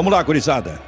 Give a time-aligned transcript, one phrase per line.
[0.00, 0.80] Vamos lá, gurizada.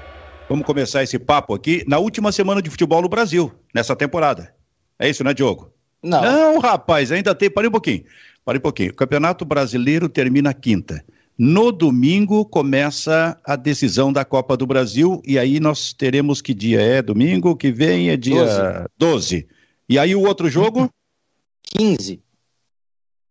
[0.48, 4.54] Vamos começar esse papo aqui na última semana de futebol no Brasil, nessa temporada.
[4.98, 5.70] É isso, né, Diogo?
[6.02, 6.22] Não.
[6.22, 7.50] Não, rapaz, ainda tem.
[7.50, 8.04] Parei um pouquinho.
[8.42, 8.90] Parei um pouquinho.
[8.90, 11.04] O Campeonato Brasileiro termina quinta.
[11.36, 16.80] No domingo começa a decisão da Copa do Brasil e aí nós teremos que dia
[16.80, 17.02] é?
[17.02, 19.42] Domingo que vem é dia 12.
[19.44, 19.48] 12.
[19.90, 20.88] E aí o outro jogo?
[21.64, 22.18] 15.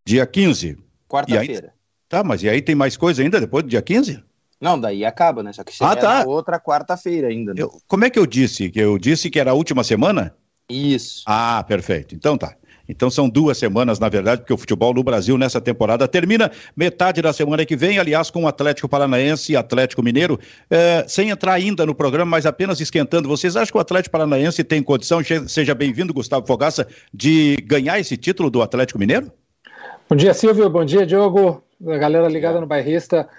[0.06, 0.78] Dia 15.
[1.10, 1.74] Quarta-feira.
[2.08, 4.24] Tá, mas e aí tem mais coisa ainda depois do dia 15?
[4.62, 5.52] Não, daí acaba, né?
[5.52, 6.24] Só que ah, tá.
[6.28, 7.52] outra quarta-feira ainda.
[7.54, 7.64] Né?
[7.64, 8.70] Eu, como é que eu disse?
[8.70, 10.36] Que eu disse que era a última semana?
[10.70, 11.24] Isso.
[11.26, 12.14] Ah, perfeito.
[12.14, 12.56] Então tá.
[12.88, 17.22] Então são duas semanas, na verdade, porque o futebol no Brasil nessa temporada termina metade
[17.22, 20.38] da semana que vem, aliás, com o Atlético Paranaense e Atlético Mineiro,
[20.70, 23.30] é, sem entrar ainda no programa, mas apenas esquentando.
[23.30, 28.18] Vocês acham que o Atlético Paranaense tem condição, seja bem-vindo, Gustavo Fogaça, de ganhar esse
[28.18, 29.32] título do Atlético Mineiro?
[30.10, 30.70] Bom dia, Silvio.
[30.70, 31.64] Bom dia, Diogo.
[31.88, 33.30] A galera ligada no bairrista.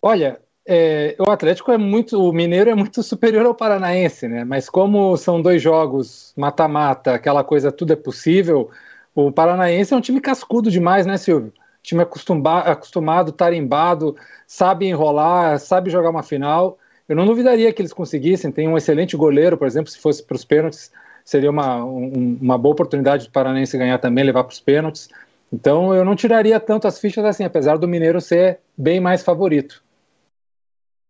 [0.00, 4.44] Olha, é, o Atlético é muito, o Mineiro é muito superior ao Paranaense, né?
[4.44, 8.70] Mas como são dois jogos mata-mata, aquela coisa tudo é possível,
[9.14, 11.54] o Paranaense é um time cascudo demais, né, Silvio?
[11.82, 14.14] Time acostumado, acostumado, tarimbado,
[14.46, 16.78] sabe enrolar, sabe jogar uma final.
[17.08, 18.52] Eu não duvidaria que eles conseguissem.
[18.52, 20.92] Tem um excelente goleiro, por exemplo, se fosse para os pênaltis,
[21.24, 25.08] seria uma, um, uma boa oportunidade do Paranaense ganhar também, levar para os pênaltis.
[25.50, 29.82] Então eu não tiraria tanto as fichas assim, apesar do Mineiro ser bem mais favorito.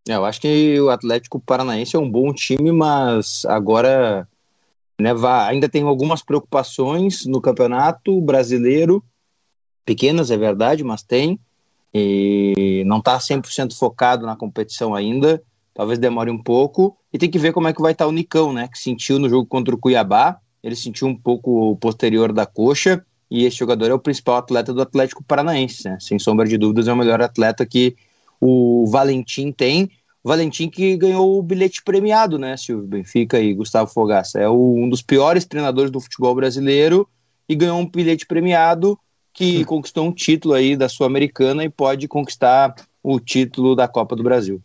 [0.09, 4.27] É, eu acho que o Atlético Paranaense é um bom time, mas agora
[4.99, 5.11] né,
[5.47, 9.05] ainda tem algumas preocupações no campeonato brasileiro,
[9.85, 11.39] pequenas, é verdade, mas tem,
[11.93, 15.43] e não está 100% focado na competição ainda,
[15.75, 18.13] talvez demore um pouco, e tem que ver como é que vai estar tá o
[18.13, 22.47] Nicão, né, que sentiu no jogo contra o Cuiabá, ele sentiu um pouco posterior da
[22.47, 26.57] coxa, e esse jogador é o principal atleta do Atlético Paranaense, né, sem sombra de
[26.57, 27.95] dúvidas é o melhor atleta que
[28.41, 29.91] o Valentim tem,
[30.29, 34.39] Valentim que ganhou o bilhete premiado, né, Silvio Benfica e Gustavo Fogaça.
[34.39, 37.09] É o, um dos piores treinadores do futebol brasileiro
[37.49, 38.99] e ganhou um bilhete premiado
[39.33, 39.65] que hum.
[39.65, 44.61] conquistou um título aí da Sul-Americana e pode conquistar o título da Copa do Brasil.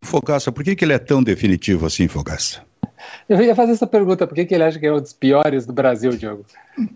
[0.00, 2.62] Fogaça, por que, que ele é tão definitivo assim, Fogaça?
[3.28, 5.66] Eu ia fazer essa pergunta, por que, que ele acha que é um dos piores
[5.66, 6.44] do Brasil, Diogo?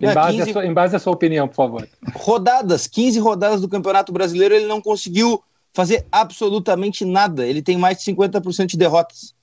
[0.00, 0.52] Em, base 15...
[0.52, 1.88] sua, em base à sua opinião, por favor.
[2.14, 7.46] Rodadas, 15 rodadas do Campeonato Brasileiro, ele não conseguiu fazer absolutamente nada.
[7.46, 9.34] Ele tem mais de 50% de derrotas.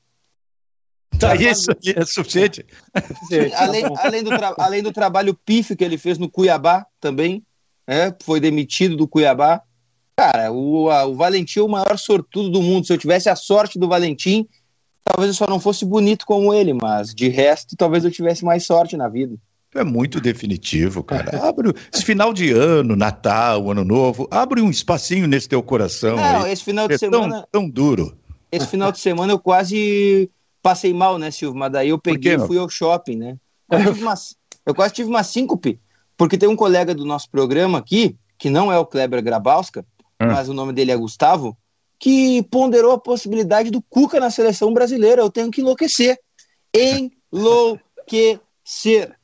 [1.18, 2.66] Tá, isso é suficiente.
[3.56, 7.44] além, além, do além do trabalho pífio que ele fez no Cuiabá também,
[7.88, 9.62] é, foi demitido do Cuiabá.
[10.16, 12.86] Cara, o, a, o Valentim é o maior sortudo do mundo.
[12.86, 14.48] Se eu tivesse a sorte do Valentim,
[15.04, 18.66] talvez eu só não fosse bonito como ele, mas de resto, talvez eu tivesse mais
[18.66, 19.36] sorte na vida.
[19.76, 21.48] É muito definitivo, cara.
[21.48, 26.16] Abre esse final de ano, Natal, Ano Novo, abre um espacinho nesse teu coração.
[26.16, 26.52] Não, aí.
[26.52, 27.48] esse final de é semana.
[27.52, 28.18] Tão, tão, duro.
[28.52, 30.30] Esse final de semana eu quase
[30.62, 31.60] passei mal, né, Silvio?
[31.60, 33.38] Mas daí eu peguei e fui ao shopping, né?
[33.70, 34.16] Eu, uma,
[34.66, 35.80] eu, quase tive uma síncope,
[36.18, 39.86] porque tem um colega do nosso programa aqui, que não é o Kleber Grabowska,
[40.20, 40.28] hum.
[40.28, 41.56] mas o nome dele é Gustavo,
[42.00, 45.22] que ponderou a possibilidade do Cuca na seleção brasileira.
[45.22, 46.18] Eu tenho que enlouquecer.
[46.74, 49.16] Enlouquecer.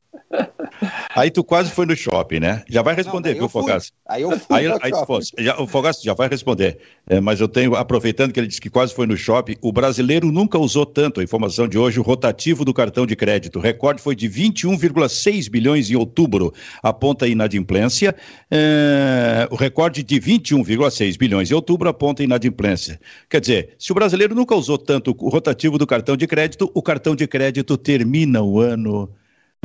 [1.16, 2.64] Aí tu quase foi no shopping, né?
[2.70, 3.92] Já vai responder, não, viu, Fogaça?
[4.08, 4.58] Aí eu fui.
[4.58, 4.92] Aí, aí
[5.40, 6.78] já, o Fogaça já vai responder.
[7.08, 10.32] É, mas eu tenho, aproveitando que ele disse que quase foi no shopping, o brasileiro
[10.32, 13.60] nunca usou tanto, a informação de hoje, o rotativo do cartão de crédito.
[13.60, 16.54] O recorde foi de 21,6 bilhões em outubro,
[16.84, 18.16] aponta a inadimplência.
[18.52, 23.00] É, o recorde de 21,6 bilhões em outubro aponta a inadimplência.
[23.30, 26.82] Quer dizer, se o brasileiro nunca usou tanto o rotativo do cartão de crédito, o
[26.82, 29.10] cartão de crédito termina o ano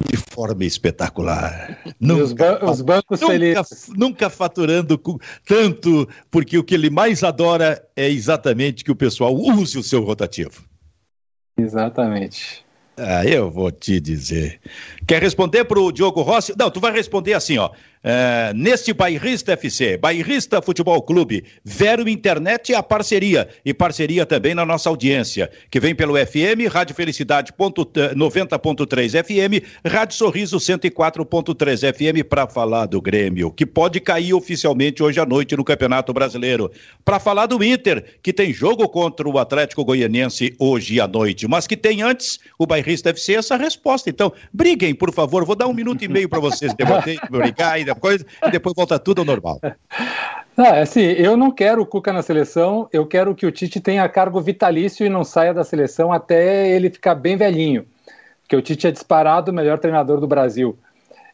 [0.08, 1.78] de forma espetacular.
[2.00, 3.62] Nunca, os, ba os, bancos nunca.
[3.96, 5.00] Nunca faturando
[5.46, 10.02] tanto, porque o que ele mais adora é exatamente que o pessoal use o seu
[10.02, 10.64] rotativo.
[11.58, 12.64] Exatamente.
[12.96, 14.60] Ah, eu vou te dizer.
[15.06, 16.54] Quer responder para o Diogo Rossi?
[16.58, 17.70] Não, tu vai responder assim, ó.
[18.02, 24.54] É, neste Bairrista FC, Bairrista Futebol Clube, Vero Internet é a parceria, e parceria também
[24.54, 32.26] na nossa audiência, que vem pelo FM, Rádio Felicidade 90.3 FM, Rádio Sorriso 104.3 FM,
[32.26, 36.70] para falar do Grêmio, que pode cair oficialmente hoje à noite no Campeonato Brasileiro.
[37.04, 41.66] Para falar do Inter, que tem jogo contra o Atlético Goianiense hoje à noite, mas
[41.66, 44.08] que tem antes o Bairrista FC essa resposta.
[44.08, 47.89] Então, briguem, por favor, vou dar um minuto e meio para vocês debater, brigar e
[47.94, 49.60] coisa, e depois volta tudo ao normal.
[50.56, 54.08] Ah, assim, eu não quero o Cuca na seleção, eu quero que o Tite tenha
[54.08, 57.86] cargo vitalício e não saia da seleção até ele ficar bem velhinho.
[58.42, 60.78] Porque o Tite é disparado o melhor treinador do Brasil.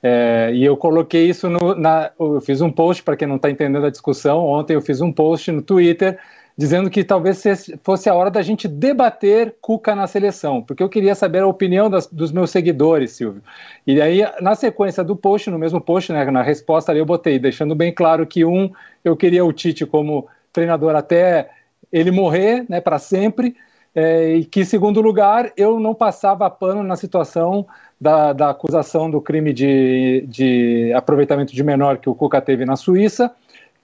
[0.02, 1.74] É, e eu coloquei isso no.
[1.74, 5.00] Na, eu fiz um post, para quem não está entendendo a discussão, ontem eu fiz
[5.00, 6.18] um post no Twitter
[6.56, 7.42] dizendo que talvez
[7.82, 11.90] fosse a hora da gente debater Cuca na seleção, porque eu queria saber a opinião
[11.90, 13.42] das, dos meus seguidores, Silvio.
[13.86, 17.38] E aí, na sequência do post, no mesmo post, né, na resposta ali eu botei,
[17.38, 18.70] deixando bem claro que um,
[19.04, 21.50] eu queria o Tite como treinador até
[21.92, 23.54] ele morrer, né, para sempre,
[23.94, 27.66] é, e que, segundo lugar, eu não passava pano na situação
[28.00, 32.76] da, da acusação do crime de, de aproveitamento de menor que o Cuca teve na
[32.76, 33.34] Suíça,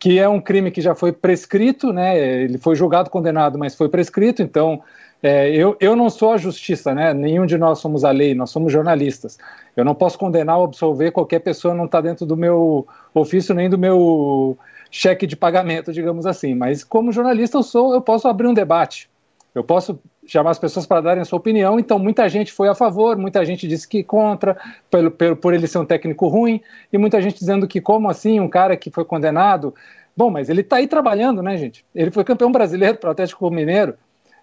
[0.03, 2.19] que é um crime que já foi prescrito, né?
[2.19, 4.43] Ele foi julgado, condenado, mas foi prescrito.
[4.43, 4.83] Então,
[5.23, 7.15] é, eu, eu não sou a justiça, né?
[7.15, 9.39] Nenhum de nós somos a lei, nós somos jornalistas.
[9.77, 12.85] Eu não posso condenar ou absolver qualquer pessoa, não está dentro do meu
[13.15, 14.59] ofício nem do meu
[14.91, 16.53] cheque de pagamento, digamos assim.
[16.53, 19.09] Mas como jornalista eu sou, eu posso abrir um debate.
[19.55, 21.79] Eu posso chamar as pessoas para darem a sua opinião.
[21.79, 24.57] Então, muita gente foi a favor, muita gente disse que contra,
[24.91, 26.61] pelo, pelo, por ele ser um técnico ruim,
[26.93, 29.75] e muita gente dizendo que, como assim, um cara que foi condenado.
[30.17, 31.85] Bom, mas ele está aí trabalhando, né, gente?
[31.95, 33.95] Ele foi campeão brasileiro para o Atlético Mineiro.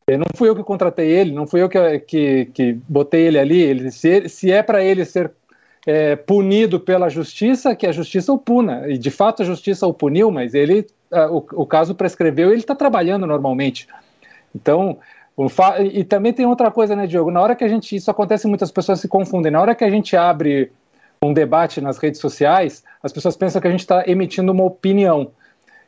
[0.09, 3.61] Não fui eu que contratei ele, não fui eu que, que, que botei ele ali.
[3.61, 5.31] Ele, se, se é para ele ser
[5.85, 8.89] é, punido pela justiça, que a justiça o puna.
[8.89, 10.87] E de fato a justiça o puniu, mas ele,
[11.29, 13.87] o, o caso prescreveu e ele está trabalhando normalmente.
[14.55, 14.97] Então,
[15.93, 17.31] e também tem outra coisa, né, Diogo?
[17.31, 17.95] Na hora que a gente.
[17.95, 19.51] Isso acontece, muitas pessoas se confundem.
[19.51, 20.71] Na hora que a gente abre
[21.21, 25.31] um debate nas redes sociais, as pessoas pensam que a gente está emitindo uma opinião.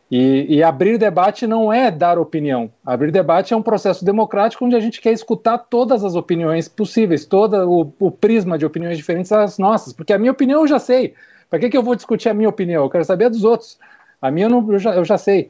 [0.09, 2.69] E, e, abrir debate não é dar opinião.
[2.86, 7.25] Abrir debate é um processo democrático onde a gente quer escutar todas as opiniões possíveis,
[7.25, 10.80] todo o, o prisma de opiniões diferentes das nossas, porque a minha opinião eu já
[10.80, 11.13] sei.
[11.50, 12.83] Para que, que eu vou discutir a minha opinião?
[12.83, 13.80] Eu quero saber a dos outros.
[14.21, 15.50] A minha eu, não, eu, já, eu já sei.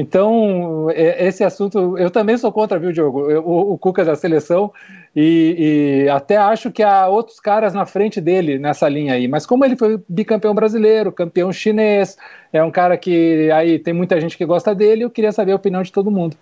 [0.00, 3.20] Então, é, esse assunto, eu também sou contra, viu, Diogo?
[3.40, 4.72] O, o Cuca da seleção,
[5.14, 9.28] e, e, até acho que há outros caras na frente dele nessa linha aí.
[9.28, 12.16] Mas como ele foi bicampeão brasileiro, campeão chinês,
[12.50, 15.56] é um cara que aí tem muita gente que gosta dele, eu queria saber a
[15.56, 16.34] opinião de todo mundo.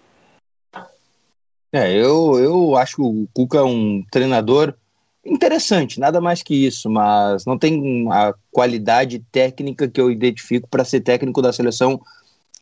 [1.72, 4.72] É, eu, eu acho o Cuca é um treinador
[5.26, 10.84] interessante, nada mais que isso, mas não tem a qualidade técnica que eu identifico para
[10.84, 12.00] ser técnico da seleção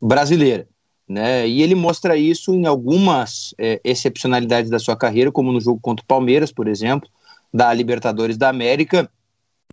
[0.01, 0.67] brasileira
[1.09, 1.47] né?
[1.47, 6.03] E ele mostra isso em algumas é, excepcionalidades da sua carreira, como no jogo contra
[6.03, 7.09] o Palmeiras, por exemplo,
[7.53, 9.09] da Libertadores da América.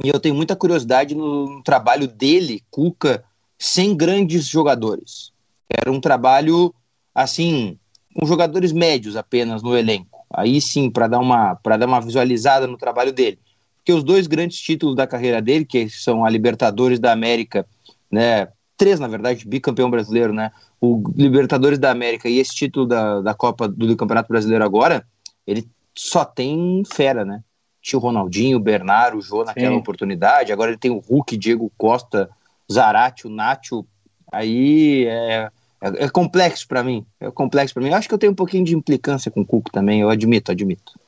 [0.03, 3.23] E eu tenho muita curiosidade no, trabalho dele, Cuca,
[3.57, 5.31] sem grandes jogadores.
[5.69, 6.73] Era um trabalho
[7.13, 7.77] assim,
[8.15, 10.19] com jogadores médios apenas no elenco.
[10.31, 13.39] Aí sim, para dar uma para dar uma visualizada no trabalho dele.
[13.77, 17.67] Porque os dois grandes títulos da carreira dele, que são a Libertadores da América,
[18.09, 18.47] né,
[18.77, 20.51] três na verdade, bicampeão brasileiro, né,
[20.85, 25.05] o Libertadores da América e esse título da, da Copa do Campeonato Brasileiro agora,
[25.47, 25.65] ele
[25.95, 27.41] só tem fera, né?
[27.81, 29.79] Tinha o Ronaldinho, o Bernardo, o Jô naquela Sim.
[29.79, 32.29] oportunidade, agora ele tem o Hulk, Diego Costa,
[32.69, 33.85] Zarate, o Nacho,
[34.29, 35.49] aí é,
[35.81, 37.89] é, é complexo para mim, é complexo para mim.
[37.89, 40.51] Eu acho que eu tenho um pouquinho de implicância com o Cuco também, eu admito,
[40.51, 40.99] admito.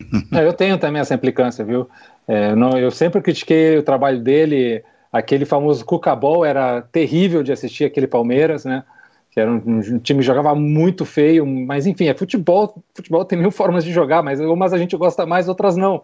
[0.32, 1.88] É, eu tenho também essa implicância, viu?
[2.26, 7.84] É, não, eu sempre critiquei o trabalho dele, Aquele famoso Cucabol era terrível de assistir
[7.84, 8.84] aquele Palmeiras, né?
[9.30, 12.82] Que era um, um, time que jogava muito feio, mas enfim, é futebol.
[12.94, 16.02] Futebol tem mil formas de jogar, mas umas a gente gosta mais, outras não.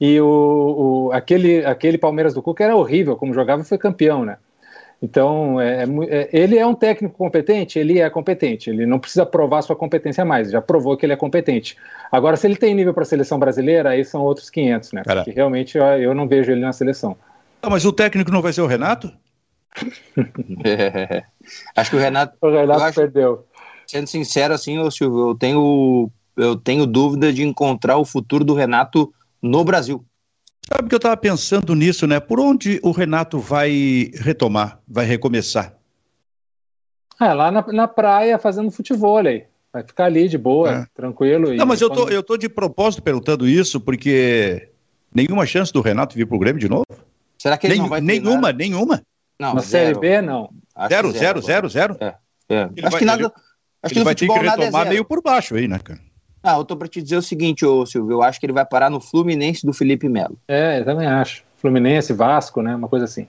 [0.00, 4.24] E o, o aquele, aquele Palmeiras do Cuca era horrível, como jogava e foi campeão,
[4.24, 4.38] né?
[5.00, 7.78] Então, é, é, é, ele é um técnico competente?
[7.78, 8.68] Ele é competente.
[8.68, 10.50] Ele não precisa provar sua competência mais.
[10.50, 11.76] Já provou que ele é competente.
[12.10, 15.02] Agora, se ele tem nível para a seleção brasileira, aí são outros 500, né?
[15.04, 17.16] Porque realmente eu, eu não vejo ele na seleção.
[17.62, 19.12] Ah, mas o técnico não vai ser o Renato?
[20.64, 21.24] é,
[21.76, 22.36] acho que o Renato.
[22.40, 23.46] O Renato acho, perdeu.
[23.86, 28.54] Sendo sincero, assim, ô Silvio, eu tenho, eu tenho dúvida de encontrar o futuro do
[28.54, 29.12] Renato
[29.42, 30.04] no Brasil.
[30.70, 32.20] Sabe que eu estava pensando nisso, né?
[32.20, 35.74] Por onde o Renato vai retomar, vai recomeçar?
[37.20, 39.44] É, lá na, na praia fazendo futebol aí.
[39.72, 40.86] Vai ficar ali de boa, é.
[40.94, 41.54] tranquilo.
[41.54, 44.70] Não, mas eu tô, eu tô de propósito perguntando isso, porque
[45.14, 46.86] nenhuma chance do Renato vir pro Grêmio de novo?
[47.40, 48.24] Será que ele Nem, não vai treinar?
[48.24, 49.02] Nenhuma, nenhuma.
[49.40, 49.62] Não, Na.
[49.62, 50.50] Série B, não.
[50.88, 52.14] zero, zero, zero, zero, É,
[52.48, 52.62] é.
[52.62, 53.22] Acho vai, que nada.
[53.22, 53.32] Ele,
[53.82, 56.00] acho ele que vai ter que é retomar é meio por baixo aí, né, cara?
[56.42, 58.64] Ah, eu tô pra te dizer o seguinte, ô Silvio, eu acho que ele vai
[58.64, 60.38] parar no Fluminense do Felipe Melo.
[60.48, 61.44] É, eu também acho.
[61.56, 62.74] Fluminense, Vasco, né?
[62.74, 63.26] Uma coisa assim.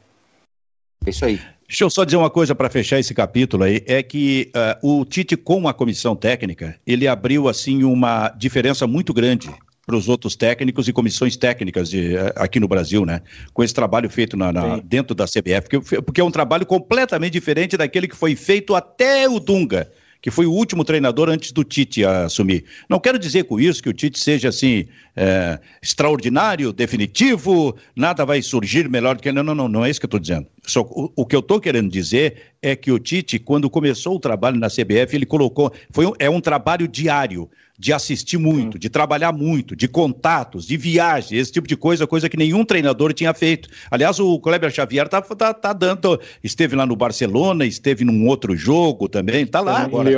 [1.06, 1.40] É isso aí.
[1.68, 4.52] Deixa eu só dizer uma coisa para fechar esse capítulo aí, é que
[4.84, 9.52] uh, o Tite com a comissão técnica, ele abriu assim uma diferença muito grande
[9.90, 13.24] para os outros técnicos e comissões técnicas de, eh, aqui no Brasil, né?
[13.52, 17.34] Com esse trabalho feito na, na, dentro da CBF, porque, porque é um trabalho completamente
[17.34, 19.90] diferente daquele que foi feito até o Dunga
[20.22, 22.66] que foi o último treinador antes do Tite assumir.
[22.90, 28.42] Não quero dizer com isso que o Tite seja assim é, extraordinário, definitivo, nada vai
[28.42, 29.32] surgir melhor do que.
[29.32, 30.46] Não, não, não, não é isso que eu estou dizendo.
[30.66, 34.20] Só, o, o, que eu estou querendo dizer é que o Tite, quando começou o
[34.20, 35.72] trabalho na CBF, ele colocou.
[35.90, 40.76] Foi um, é um trabalho diário de assistir muito, de trabalhar muito, de contatos, de
[40.76, 43.70] viagem, esse tipo de coisa, coisa que nenhum treinador tinha feito.
[43.90, 46.20] Aliás, o Kleber Xavier tá, tá, tá dando.
[46.44, 50.10] Esteve lá no Barcelona, esteve num outro jogo também, tá lá agora.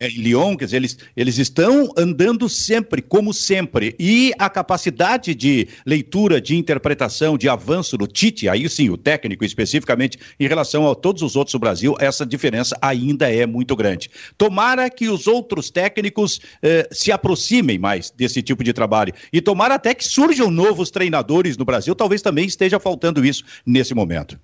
[0.00, 3.94] Lyon em Lyon, quer dizer, eles, eles estão andando sempre, como sempre.
[3.98, 9.44] E a capacidade de leitura, de interpretação, de avanço do Tite, aí sim, o técnico
[9.44, 14.10] especificamente, em relação a todos os outros do Brasil, essa diferença ainda é muito grande.
[14.38, 19.12] Tomara que os outros técnicos eh, se aproximem mais desse tipo de trabalho.
[19.32, 23.94] E tomara até que surjam novos treinadores no Brasil, talvez também esteja faltando isso nesse
[23.94, 24.38] momento.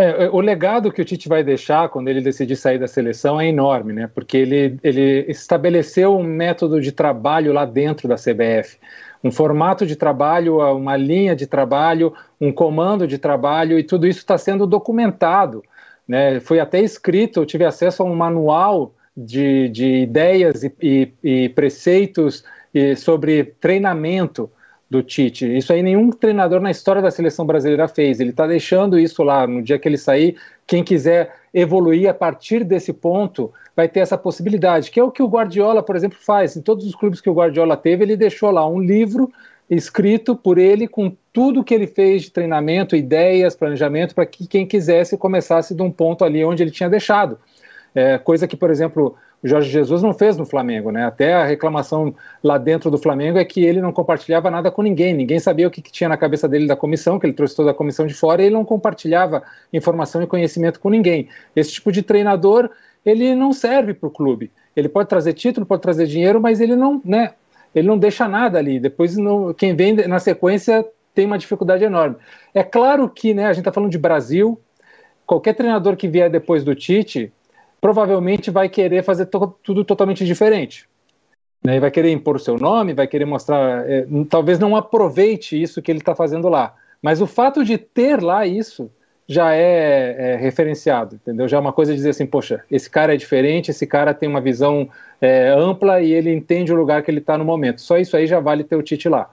[0.00, 3.38] É, é, o legado que o Tite vai deixar quando ele decidir sair da seleção
[3.38, 4.06] é enorme, né?
[4.06, 8.78] Porque ele, ele estabeleceu um método de trabalho lá dentro da CBF,
[9.22, 14.20] um formato de trabalho, uma linha de trabalho, um comando de trabalho, e tudo isso
[14.20, 15.62] está sendo documentado.
[16.08, 16.40] Né?
[16.40, 21.48] Foi até escrito, eu tive acesso a um manual de, de ideias e, e, e
[21.50, 22.42] preceitos
[22.72, 24.50] e sobre treinamento
[24.90, 25.56] do Tite.
[25.56, 28.18] Isso aí nenhum treinador na história da seleção brasileira fez.
[28.18, 29.46] Ele está deixando isso lá.
[29.46, 34.18] No dia que ele sair, quem quiser evoluir a partir desse ponto vai ter essa
[34.18, 36.56] possibilidade, que é o que o Guardiola, por exemplo, faz.
[36.56, 39.30] Em todos os clubes que o Guardiola teve, ele deixou lá um livro
[39.70, 44.66] escrito por ele com tudo que ele fez de treinamento, ideias, planejamento, para que quem
[44.66, 47.38] quisesse começasse de um ponto ali onde ele tinha deixado.
[47.94, 51.06] É, coisa que, por exemplo, o Jorge Jesus não fez no Flamengo, né?
[51.06, 55.14] Até a reclamação lá dentro do Flamengo é que ele não compartilhava nada com ninguém,
[55.14, 57.70] ninguém sabia o que, que, tinha na cabeça dele da comissão, que ele trouxe toda
[57.70, 59.42] a comissão de fora e ele não compartilhava
[59.72, 61.28] informação e conhecimento com ninguém.
[61.56, 62.68] Esse tipo de treinador,
[63.04, 64.50] ele não serve para o clube.
[64.76, 67.32] Ele pode trazer título, pode trazer dinheiro, mas ele não, né?
[67.74, 68.78] Ele não deixa nada ali.
[68.78, 72.16] Depois, não, quem vem na sequência tem uma dificuldade enorme.
[72.52, 73.46] É claro que, né?
[73.46, 74.60] A gente está falando de Brasil.
[75.26, 77.32] Qualquer treinador que vier depois do Tite,
[77.80, 80.88] provavelmente vai querer fazer to tudo totalmente diferente.
[81.64, 81.78] Né?
[81.80, 83.88] Vai querer impor o seu nome, vai querer mostrar.
[83.88, 86.74] É, talvez não aproveite isso que ele está fazendo lá.
[87.02, 88.90] Mas o fato de ter lá isso
[89.26, 91.46] já é, é, referenciado, entendeu?
[91.46, 94.28] Já é uma coisa de dizer assim, poxa, esse cara é diferente, esse cara tem
[94.28, 97.80] uma visão é, ampla e ele entende o lugar que ele está no momento.
[97.80, 99.30] Só isso aí já vale ter o Tite lá.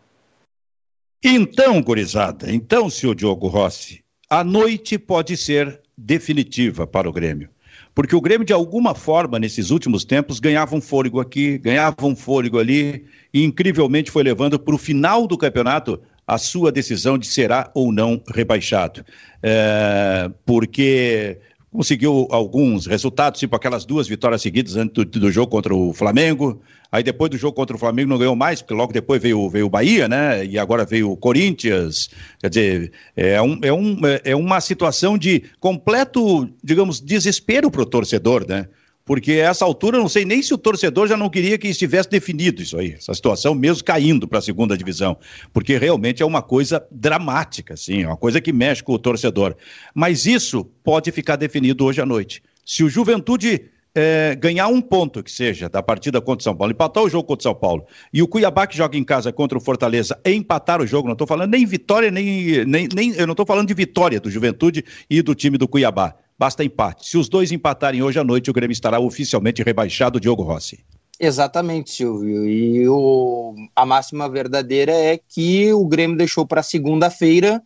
[1.23, 7.49] Então, gurizada, então, senhor Diogo Rossi, a noite pode ser definitiva para o Grêmio.
[7.97, 12.15] Porque o Grêmio, de alguma forma, nesses últimos tempos, ganhava um fôlego aqui, ganhava um
[12.15, 17.25] fôlego ali, e incrivelmente foi levando para o final do campeonato a sua decisão de
[17.25, 19.03] será ou não rebaixado.
[19.41, 21.39] É, porque
[21.77, 26.59] conseguiu alguns resultados, tipo aquelas duas vitórias seguidas antes do, do, jogo contra o Flamengo.
[26.91, 29.67] Aí depois do jogo contra o Flamengo não ganhou mais, porque logo depois veio, veio
[29.67, 30.43] o Bahia, né?
[30.43, 32.09] E agora veio o Corinthians.
[32.39, 37.85] Quer dizer, é, um, é, um, é uma situação de completo, digamos, desespero para o
[37.85, 38.67] torcedor, né?
[39.07, 42.09] Porque a essa altura não sei nem se o torcedor já não queria que estivesse
[42.09, 45.17] definido isso aí, essa situação mesmo caindo para a segunda divisão,
[45.53, 49.55] porque realmente é uma coisa dramática, assim, é uma coisa que mexe com o torcedor.
[49.95, 52.43] Mas isso pode ficar definido hoje à noite.
[52.65, 56.73] Se o Juventude é, ganhar um ponto que seja da partida contra o São Paulo,
[56.73, 59.57] empatar o jogo contra o São Paulo, e o Cuiabá que joga em casa contra
[59.57, 63.31] o Fortaleza empatar o jogo, não estou falando nem vitória, nem, nem, nem eu não
[63.31, 67.07] estou falando de vitória do Juventude e do time do Cuiabá basta empate.
[67.07, 70.79] Se os dois empatarem hoje à noite, o Grêmio estará oficialmente rebaixado, Diogo Rossi.
[71.19, 72.47] Exatamente, Silvio.
[72.47, 77.61] E o, a máxima verdadeira é que o Grêmio deixou para segunda-feira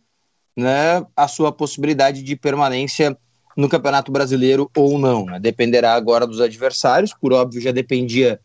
[0.56, 3.16] né, a sua possibilidade de permanência
[3.56, 5.26] no Campeonato Brasileiro ou não.
[5.26, 5.38] Né?
[5.38, 8.40] Dependerá agora dos adversários, por óbvio, já dependia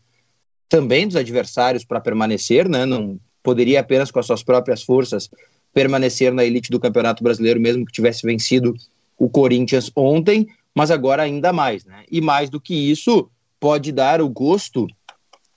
[0.68, 2.86] também dos adversários para permanecer, né?
[2.86, 5.30] não poderia apenas com as suas próprias forças
[5.74, 8.74] permanecer na elite do Campeonato Brasileiro, mesmo que tivesse vencido
[9.18, 12.04] o Corinthians ontem, mas agora ainda mais, né?
[12.12, 14.88] E mais do que isso, pode dar o gosto,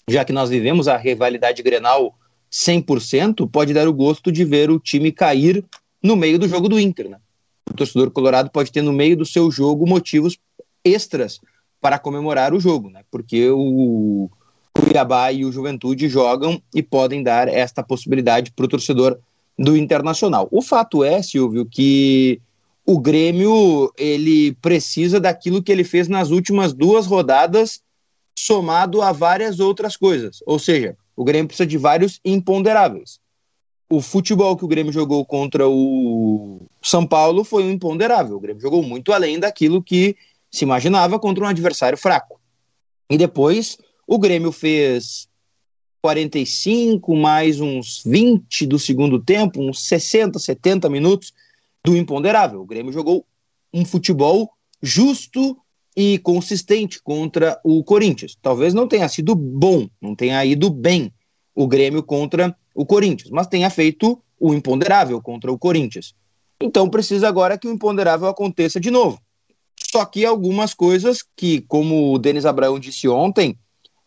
[0.08, 2.14] já que nós vivemos a rivalidade Grenal
[2.50, 5.64] 100%, pode dar o gosto de ver o time cair
[6.02, 7.18] no meio do jogo do Inter, né?
[7.70, 10.38] O torcedor colorado pode ter no meio do seu jogo motivos
[10.84, 11.40] extras
[11.80, 13.02] para comemorar o jogo, né?
[13.10, 14.28] Porque o
[14.72, 19.18] Cuiabá e o Juventude jogam e podem dar esta possibilidade para o torcedor
[19.58, 20.48] do Internacional.
[20.50, 22.40] O fato é, Silvio, que
[22.90, 27.80] o Grêmio ele precisa daquilo que ele fez nas últimas duas rodadas,
[28.36, 30.42] somado a várias outras coisas.
[30.44, 33.20] Ou seja, o Grêmio precisa de vários imponderáveis.
[33.88, 38.36] O futebol que o Grêmio jogou contra o São Paulo foi um imponderável.
[38.36, 40.16] O Grêmio jogou muito além daquilo que
[40.50, 42.40] se imaginava contra um adversário fraco.
[43.08, 45.28] E depois o Grêmio fez
[46.02, 51.32] 45 mais uns 20 do segundo tempo, uns 60, 70 minutos
[51.84, 52.60] do imponderável.
[52.60, 53.26] O Grêmio jogou
[53.72, 54.50] um futebol
[54.82, 55.56] justo
[55.96, 58.36] e consistente contra o Corinthians.
[58.40, 61.12] Talvez não tenha sido bom, não tenha ido bem
[61.54, 66.14] o Grêmio contra o Corinthians, mas tenha feito o imponderável contra o Corinthians.
[66.60, 69.20] Então precisa agora que o imponderável aconteça de novo.
[69.90, 73.58] Só que algumas coisas que, como o Denis Abraão disse ontem,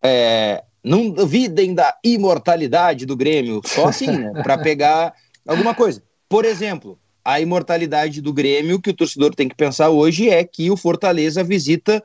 [0.01, 5.13] é, não duvidem da imortalidade do Grêmio, só assim, né, para pegar
[5.47, 6.03] alguma coisa.
[6.29, 10.69] Por exemplo, a imortalidade do Grêmio que o torcedor tem que pensar hoje é que
[10.69, 12.03] o Fortaleza visita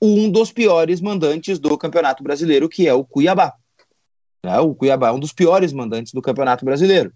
[0.00, 3.52] um dos piores mandantes do Campeonato Brasileiro, que é o Cuiabá.
[4.42, 7.12] É, o Cuiabá é um dos piores mandantes do Campeonato Brasileiro.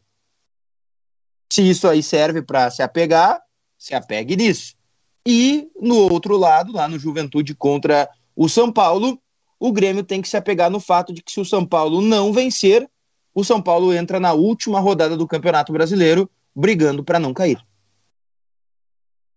[1.50, 3.40] Se isso aí serve para se apegar,
[3.78, 4.74] se apegue nisso.
[5.26, 9.18] E no outro lado, lá no Juventude contra o São Paulo,
[9.58, 12.32] o Grêmio tem que se apegar no fato de que se o São Paulo não
[12.32, 12.88] vencer,
[13.34, 17.58] o São Paulo entra na última rodada do Campeonato Brasileiro brigando para não cair.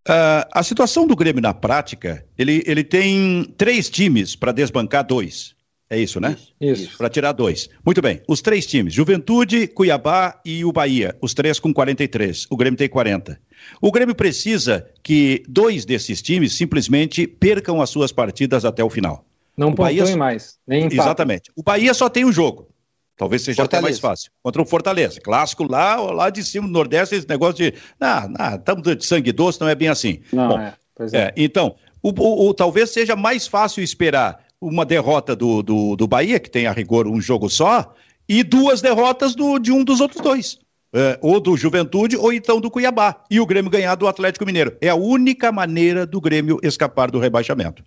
[0.08, 5.58] Uh, a situação do Grêmio na prática, ele, ele tem três times para desbancar dois.
[5.90, 6.38] É isso, né?
[6.60, 6.84] Isso.
[6.84, 6.98] isso.
[6.98, 7.70] Para tirar dois.
[7.86, 8.22] Muito bem.
[8.28, 11.16] Os três times: Juventude, Cuiabá e o Bahia.
[11.22, 12.46] Os três com 43.
[12.50, 13.40] O Grêmio tem 40.
[13.82, 19.26] O Grêmio precisa que dois desses times simplesmente percam as suas partidas até o final.
[19.56, 20.58] Não pontuem mais.
[20.68, 21.52] Nem Exatamente.
[21.56, 22.70] O Bahia só tem um jogo.
[23.18, 23.88] Talvez seja Fortaleza.
[23.88, 24.32] até mais fácil.
[24.44, 25.20] Contra o Fortaleza.
[25.20, 27.74] Clássico lá, lá de cima do Nordeste, esse negócio de.
[28.00, 30.20] Ah, ah estamos de sangue doce, não é bem assim.
[30.32, 30.74] Não, Bom, é.
[31.00, 31.18] é.
[31.18, 31.34] é.
[31.36, 36.40] Então, o, o, o, talvez seja mais fácil esperar uma derrota do, do, do Bahia,
[36.40, 37.94] que tem a rigor um jogo só,
[38.30, 40.60] e duas derrotas do, de um dos outros dois.
[40.94, 43.24] É, ou do Juventude, ou então do Cuiabá.
[43.30, 44.78] E o Grêmio ganhar do Atlético Mineiro.
[44.80, 47.84] É a única maneira do Grêmio escapar do rebaixamento.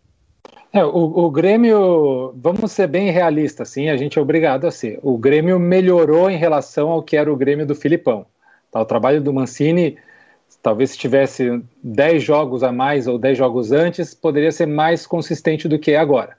[0.72, 0.88] É, o,
[1.24, 5.00] o, Grêmio, vamos ser bem realistas, sim, a gente é obrigado a ser.
[5.02, 8.24] O Grêmio melhorou em relação ao que era o Grêmio do Filipão.
[8.70, 9.98] Tá, o trabalho do Mancini,
[10.62, 15.66] talvez se tivesse 10 jogos a mais ou 10 jogos antes, poderia ser mais consistente
[15.66, 16.36] do que é agora.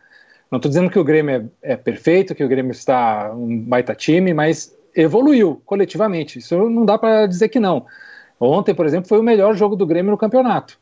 [0.50, 3.94] Não estou dizendo que o Grêmio é, é, perfeito, que o Grêmio está um baita
[3.94, 6.40] time, mas evoluiu coletivamente.
[6.40, 7.86] Isso não dá para dizer que não.
[8.40, 10.81] Ontem, por exemplo, foi o melhor jogo do Grêmio no campeonato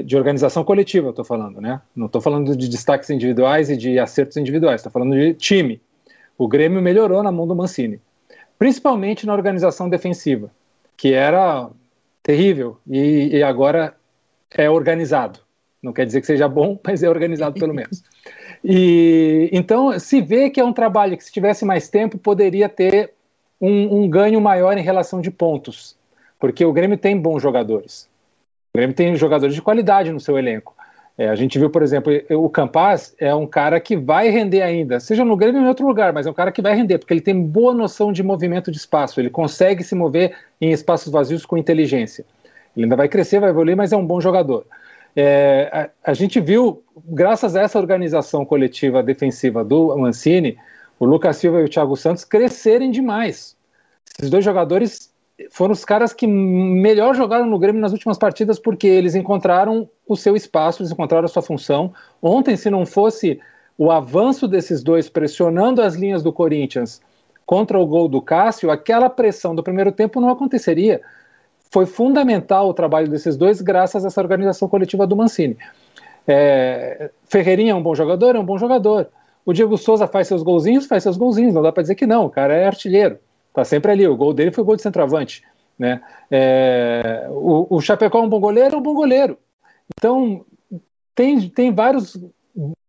[0.00, 1.80] de organização coletiva, eu estou falando, né?
[1.94, 5.82] Não estou falando de destaques individuais e de acertos individuais, estou falando de time.
[6.38, 8.00] O Grêmio melhorou na mão do Mancini,
[8.58, 10.50] principalmente na organização defensiva,
[10.96, 11.68] que era
[12.22, 13.94] terrível e, e agora
[14.50, 15.40] é organizado.
[15.82, 18.02] Não quer dizer que seja bom, mas é organizado pelo menos.
[18.64, 23.12] E então se vê que é um trabalho que se tivesse mais tempo poderia ter
[23.60, 25.96] um, um ganho maior em relação de pontos,
[26.40, 28.10] porque o Grêmio tem bons jogadores.
[28.74, 30.74] O Grêmio tem jogadores de qualidade no seu elenco.
[31.18, 34.98] É, a gente viu, por exemplo, o Campas é um cara que vai render ainda,
[34.98, 37.12] seja no Grêmio ou em outro lugar, mas é um cara que vai render, porque
[37.12, 41.44] ele tem boa noção de movimento de espaço, ele consegue se mover em espaços vazios
[41.44, 42.24] com inteligência.
[42.74, 44.64] Ele ainda vai crescer, vai evoluir, mas é um bom jogador.
[45.14, 50.56] É, a, a, gente viu, graças a essa organização coletiva defensiva do Mancini,
[50.98, 53.54] o Lucas Silva e o Thiago Santos crescerem demais.
[54.18, 55.11] Esses dois jogadores
[55.50, 60.16] foram os caras que melhor jogaram no Grêmio nas últimas partidas porque eles encontraram o
[60.16, 61.92] seu espaço, eles encontraram a sua função.
[62.20, 63.40] Ontem, se não fosse
[63.76, 67.00] o avanço desses dois pressionando as linhas do Corinthians
[67.46, 71.00] contra o gol do Cássio, aquela pressão do primeiro tempo não aconteceria.
[71.70, 75.56] Foi fundamental o trabalho desses dois, graças a essa organização coletiva do Mancini.
[76.28, 78.36] É, Ferreirinha é um bom jogador?
[78.36, 79.08] É um bom jogador.
[79.44, 80.86] O Diego Souza faz seus golzinhos?
[80.86, 83.18] Faz seus golzinhos, não dá para dizer que não, o cara é artilheiro.
[83.52, 84.06] Tá sempre ali.
[84.06, 85.42] O gol dele foi o gol de centroavante.
[85.78, 86.00] Né?
[86.30, 89.38] É, o, o Chapecó é um bom goleiro, é um bom goleiro.
[89.96, 90.44] Então,
[91.14, 92.16] tem, tem várias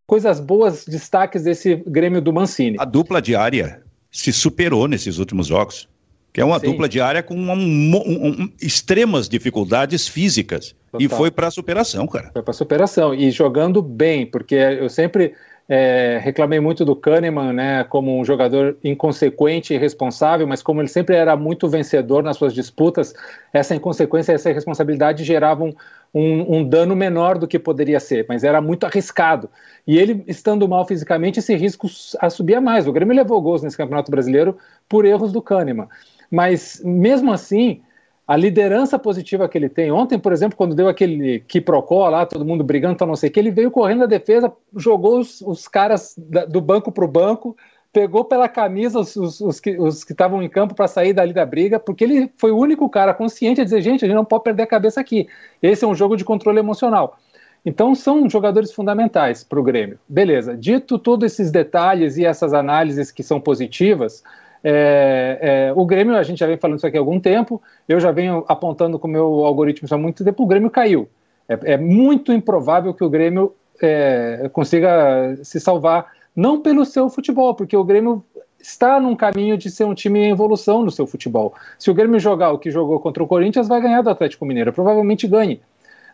[0.05, 2.77] coisas boas, destaques desse Grêmio do Mancini.
[2.79, 5.89] A dupla diária se superou nesses últimos jogos.
[6.31, 6.71] Que é uma Sim.
[6.71, 10.75] dupla diária com um, um, um, extremas dificuldades físicas.
[10.91, 11.05] Total.
[11.05, 12.31] E foi para superação, cara.
[12.33, 13.13] Foi para superação.
[13.13, 15.35] E jogando bem, porque eu sempre
[15.67, 20.89] é, reclamei muito do Kahneman, né, como um jogador inconsequente e irresponsável, mas como ele
[20.89, 23.13] sempre era muito vencedor nas suas disputas,
[23.53, 25.73] essa inconsequência, essa irresponsabilidade geravam
[26.13, 29.49] um, um, dano menor do que poderia ser, mas era muito arriscado.
[29.87, 31.87] E ele, estando mal fisicamente, esse risco
[32.29, 32.85] subia mais.
[32.85, 35.87] O Grêmio levou gols nesse Campeonato Brasileiro por erros do Kahneman.
[36.29, 37.81] Mas, mesmo assim,
[38.27, 39.91] a liderança positiva que ele tem.
[39.91, 43.33] Ontem, por exemplo, quando deu aquele quiprocó lá, todo mundo brigando para não sei o
[43.33, 47.07] que, ele veio correndo na defesa, jogou os, os caras da, do banco para o
[47.07, 47.55] banco,
[47.91, 51.79] pegou pela camisa os, os, os que estavam em campo para sair dali da briga,
[51.79, 54.63] porque ele foi o único cara consciente a dizer: gente, a gente não pode perder
[54.63, 55.27] a cabeça aqui.
[55.61, 57.17] Esse é um jogo de controle emocional.
[57.65, 59.97] Então, são jogadores fundamentais para o Grêmio.
[60.07, 64.21] Beleza, dito todos esses detalhes e essas análises que são positivas.
[64.63, 67.99] É, é, o Grêmio, a gente já vem falando isso aqui há algum tempo, eu
[67.99, 71.09] já venho apontando com o meu algoritmo há muito tempo, o Grêmio caiu.
[71.47, 77.53] É, é muito improvável que o Grêmio é, consiga se salvar, não pelo seu futebol,
[77.53, 78.23] porque o Grêmio
[78.59, 81.53] está num caminho de ser um time em evolução no seu futebol.
[81.77, 84.71] Se o Grêmio jogar o que jogou contra o Corinthians, vai ganhar do Atlético Mineiro,
[84.71, 85.61] provavelmente ganhe.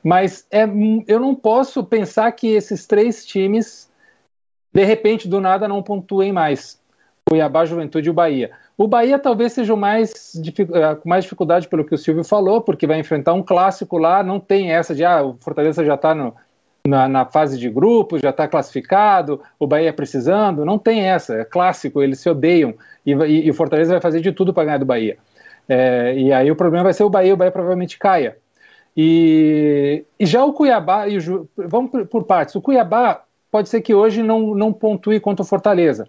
[0.03, 0.63] Mas é,
[1.07, 3.91] eu não posso pensar que esses três times,
[4.73, 6.78] de repente, do nada, não pontuem mais.
[7.29, 8.51] Cuiabá, Juventude e o Bahia.
[8.75, 12.61] O Bahia talvez seja o mais é, com mais dificuldade pelo que o Silvio falou,
[12.61, 16.15] porque vai enfrentar um clássico lá, não tem essa de ah, o Fortaleza já está
[16.87, 21.45] na, na, fase de grupos, já está classificado, o Bahia precisando, não tem essa, é
[21.45, 22.73] clássico, eles se odeiam
[23.05, 25.17] e, e, e o Fortaleza vai fazer de tudo para ganhar do Bahia.
[25.67, 28.37] É, e aí o problema vai ser o Bahia, o Bahia provavelmente caia.
[28.97, 33.93] E, e já o Cuiabá, e o, vamos por partes, o Cuiabá pode ser que
[33.93, 36.07] hoje não, não pontue contra o Fortaleza.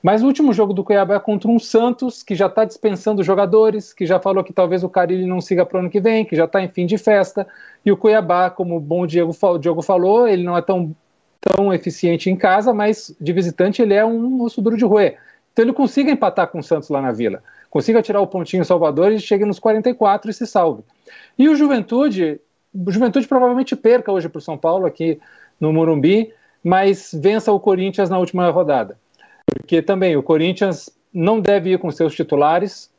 [0.00, 3.92] Mas o último jogo do Cuiabá é contra um Santos que já está dispensando jogadores,
[3.92, 6.36] que já falou que talvez o Carilli não siga para o ano que vem, que
[6.36, 7.46] já está em fim de festa.
[7.84, 10.94] E o Cuiabá, como o bom Diego, o Diogo falou, ele não é tão,
[11.40, 15.18] tão eficiente em casa, mas de visitante ele é um osso duro de roer.
[15.52, 18.64] Então ele consiga empatar com o Santos lá na Vila, consiga tirar o pontinho em
[18.64, 20.84] Salvador e chegue nos 44 e se salve.
[21.36, 22.40] E o Juventude,
[22.72, 25.18] o Juventude provavelmente perca hoje para o São Paulo aqui
[25.60, 26.32] no Morumbi,
[26.62, 28.96] mas vença o Corinthians na última rodada
[29.58, 32.90] porque também o Corinthians não deve ir com seus titulares,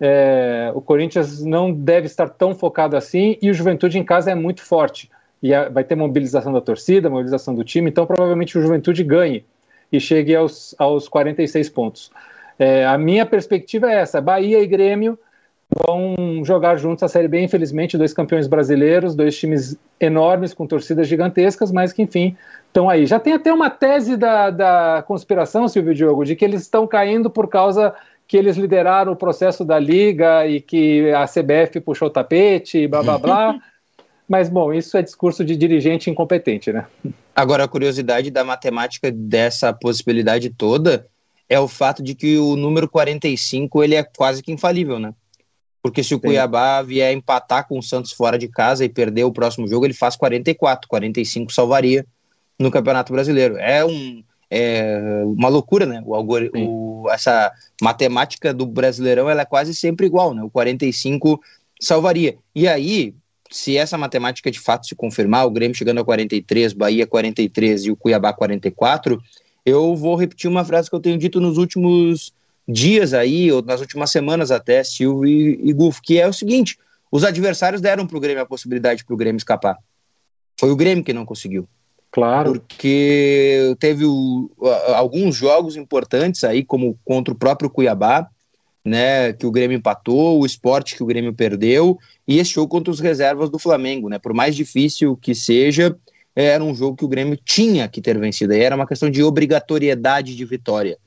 [0.00, 4.34] é, o Corinthians não deve estar tão focado assim e o Juventude em casa é
[4.34, 5.10] muito forte
[5.42, 9.44] e vai ter mobilização da torcida, mobilização do time, então provavelmente o Juventude ganhe
[9.90, 12.10] e chegue aos, aos 46 pontos.
[12.58, 15.18] É, a minha perspectiva é essa: Bahia e Grêmio
[15.70, 21.06] vão jogar juntos a Série B, infelizmente, dois campeões brasileiros, dois times enormes com torcidas
[21.06, 23.06] gigantescas, mas que enfim estão aí.
[23.06, 27.28] Já tem até uma tese da, da conspiração, Silvio Diogo, de que eles estão caindo
[27.28, 27.94] por causa
[28.26, 33.02] que eles lideraram o processo da liga e que a CBF puxou o tapete, blá
[33.02, 33.58] blá blá.
[34.28, 36.84] Mas, bom, isso é discurso de dirigente incompetente, né?
[37.34, 41.06] Agora, a curiosidade da matemática dessa possibilidade toda
[41.48, 45.14] é o fato de que o número 45 ele é quase que infalível, né?
[45.88, 46.22] Porque se o Sim.
[46.22, 49.94] Cuiabá vier empatar com o Santos fora de casa e perder o próximo jogo, ele
[49.94, 52.04] faz 44, 45 salvaria
[52.58, 53.56] no Campeonato Brasileiro.
[53.56, 56.02] É, um, é uma loucura, né?
[56.04, 60.42] O, o, essa matemática do Brasileirão ela é quase sempre igual, né?
[60.42, 61.40] O 45
[61.80, 62.36] salvaria.
[62.54, 63.14] E aí,
[63.50, 67.90] se essa matemática de fato se confirmar, o Grêmio chegando a 43, Bahia 43 e
[67.90, 69.18] o Cuiabá 44,
[69.64, 72.34] eu vou repetir uma frase que eu tenho dito nos últimos
[72.68, 76.78] dias aí, ou nas últimas semanas até, Silvio e, e Gufo, que é o seguinte:
[77.10, 79.76] os adversários deram para o Grêmio a possibilidade para o Grêmio escapar.
[80.58, 81.66] Foi o Grêmio que não conseguiu.
[82.10, 82.52] Claro.
[82.52, 84.50] Porque teve o,
[84.94, 88.28] alguns jogos importantes aí, como contra o próprio Cuiabá,
[88.84, 92.90] né, que o Grêmio empatou, o esporte que o Grêmio perdeu, e esse jogo contra
[92.90, 94.18] os reservas do Flamengo, né?
[94.18, 95.94] Por mais difícil que seja,
[96.34, 98.54] era um jogo que o Grêmio tinha que ter vencido.
[98.54, 100.98] E era uma questão de obrigatoriedade de vitória.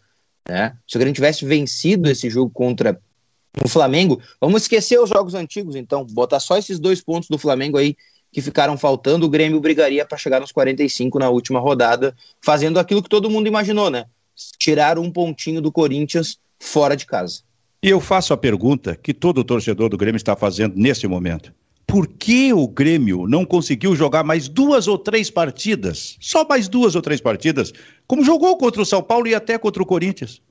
[0.47, 0.75] Né?
[0.88, 2.99] Se o Grêmio tivesse vencido esse jogo contra
[3.63, 7.77] o Flamengo, vamos esquecer os jogos antigos, então, botar só esses dois pontos do Flamengo
[7.77, 7.95] aí
[8.32, 13.04] que ficaram faltando, o Grêmio brigaria para chegar nos 45 na última rodada, fazendo aquilo
[13.04, 14.06] que todo mundo imaginou, né?
[14.58, 17.41] Tirar um pontinho do Corinthians fora de casa.
[17.84, 21.51] E eu faço a pergunta que todo torcedor do Grêmio está fazendo nesse momento.
[21.86, 26.17] Por que o Grêmio não conseguiu jogar mais duas ou três partidas?
[26.22, 27.74] Só mais duas ou três partidas,
[28.08, 30.41] como jogou contra o São Paulo e até contra o Corinthians.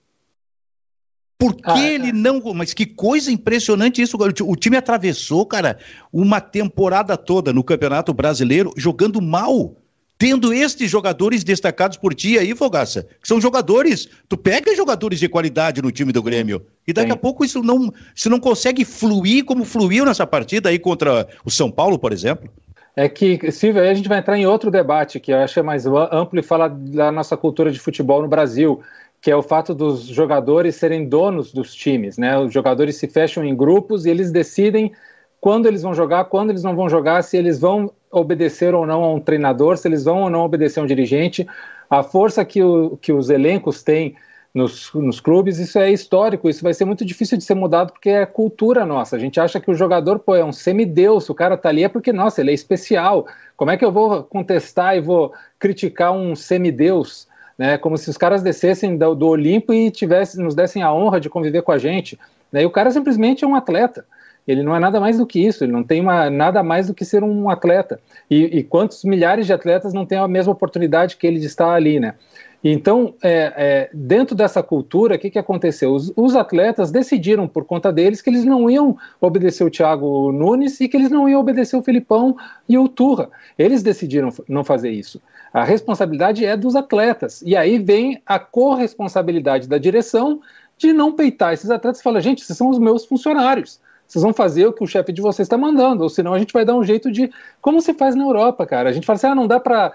[1.40, 2.43] Por que ah, ele não.
[2.55, 4.19] Mas que coisa impressionante isso.
[4.45, 5.79] O time atravessou, cara,
[6.12, 9.75] uma temporada toda no Campeonato Brasileiro jogando mal.
[10.20, 15.30] Tendo estes jogadores destacados por ti aí, Fogaça, que são jogadores, tu pega jogadores de
[15.30, 17.14] qualidade no time do Grêmio, e daqui Sim.
[17.14, 21.50] a pouco isso não, isso não consegue fluir como fluiu nessa partida aí contra o
[21.50, 22.50] São Paulo, por exemplo.
[22.94, 25.62] É que, Silvio, aí a gente vai entrar em outro debate que eu acho é
[25.62, 28.83] mais amplo e fala da nossa cultura de futebol no Brasil
[29.22, 32.38] que é o fato dos jogadores serem donos dos times, né?
[32.38, 34.92] Os jogadores se fecham em grupos e eles decidem
[35.40, 39.03] quando eles vão jogar, quando eles não vão jogar, se eles vão obedecer ou não
[39.03, 41.46] a um treinador, se eles vão ou não obedecer a um dirigente.
[41.88, 44.16] A força que, o, que os elencos têm
[44.53, 48.11] nos, nos clubes, isso é histórico, isso vai ser muito difícil de ser mudado porque
[48.11, 49.16] é cultura nossa.
[49.16, 51.88] A gente acha que o jogador pô, é um semideus, o cara tá ali é
[51.88, 53.26] porque, nossa, ele é especial.
[53.57, 57.29] Como é que eu vou contestar e vou criticar um semideus?
[57.61, 57.76] né?
[57.76, 61.29] Como se os caras descessem do, do Olimpo e tivesse, nos dessem a honra de
[61.29, 62.18] conviver com a gente.
[62.50, 62.62] Né?
[62.62, 64.07] E o cara simplesmente é um atleta.
[64.51, 66.95] Ele não é nada mais do que isso, ele não tem uma, nada mais do
[66.95, 68.01] que ser um atleta.
[68.31, 71.73] E, e quantos milhares de atletas não têm a mesma oportunidade que ele de estar
[71.73, 72.15] ali, né?
[72.63, 75.95] Então, é, é, dentro dessa cultura, o que, que aconteceu?
[75.95, 80.79] Os, os, atletas decidiram, por conta deles, que eles não iam obedecer o Thiago Nunes
[80.79, 82.37] e que eles não iam obedecer o Filipão
[82.69, 83.31] e o Turra.
[83.59, 85.23] Eles decidiram não fazer isso.
[85.55, 87.43] A responsabilidade é dos atletas.
[87.43, 90.41] E aí vem a corresponsabilidade da direção
[90.77, 93.81] de não peitar esses atletas e falar: gente, esses são os meus funcionários.
[94.11, 96.53] Vocês vão fazer o que o chefe de vocês está mandando, ou senão a gente
[96.53, 97.31] vai dar um jeito de.
[97.62, 98.90] Como se faz na Europa, cara?
[98.90, 99.92] A gente fala assim: ah, não dá para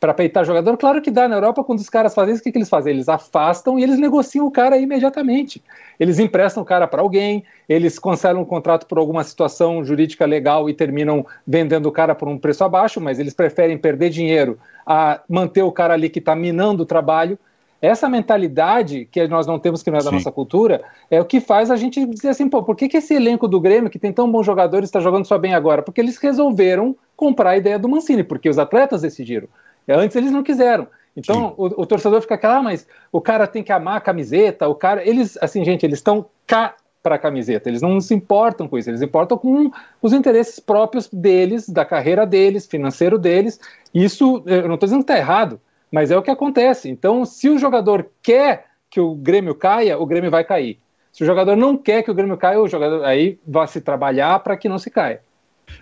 [0.00, 0.78] para peitar jogador?
[0.78, 1.28] Claro que dá.
[1.28, 2.94] Na Europa, quando os caras fazem isso, o que, que eles fazem?
[2.94, 5.62] Eles afastam e eles negociam o cara imediatamente.
[5.98, 10.70] Eles emprestam o cara para alguém, eles cancelam um contrato por alguma situação jurídica legal
[10.70, 15.20] e terminam vendendo o cara por um preço abaixo, mas eles preferem perder dinheiro a
[15.28, 17.38] manter o cara ali que está minando o trabalho.
[17.82, 20.16] Essa mentalidade que nós não temos, que não é da Sim.
[20.16, 23.14] nossa cultura, é o que faz a gente dizer assim, pô, por que, que esse
[23.14, 25.82] elenco do Grêmio, que tem tão bons jogadores, está jogando só bem agora?
[25.82, 29.48] Porque eles resolveram comprar a ideia do Mancini, porque os atletas decidiram.
[29.88, 30.86] Antes eles não quiseram.
[31.16, 34.68] Então o, o, torcedor fica aquela, ah, mas o cara tem que amar a camiseta,
[34.68, 35.06] o cara.
[35.06, 38.90] Eles, assim, gente, eles estão cá para a camiseta, eles não se importam com isso,
[38.90, 39.70] eles importam com
[40.02, 43.58] os interesses próprios deles, da carreira deles, financeiro deles.
[43.92, 46.88] Isso, eu não estou dizendo que está errado, mas é o que acontece.
[46.88, 50.78] Então, se o jogador quer que o Grêmio caia, o Grêmio vai cair.
[51.12, 54.38] Se o jogador não quer que o Grêmio caia, o jogador aí vai se trabalhar
[54.40, 55.20] para que não se caia.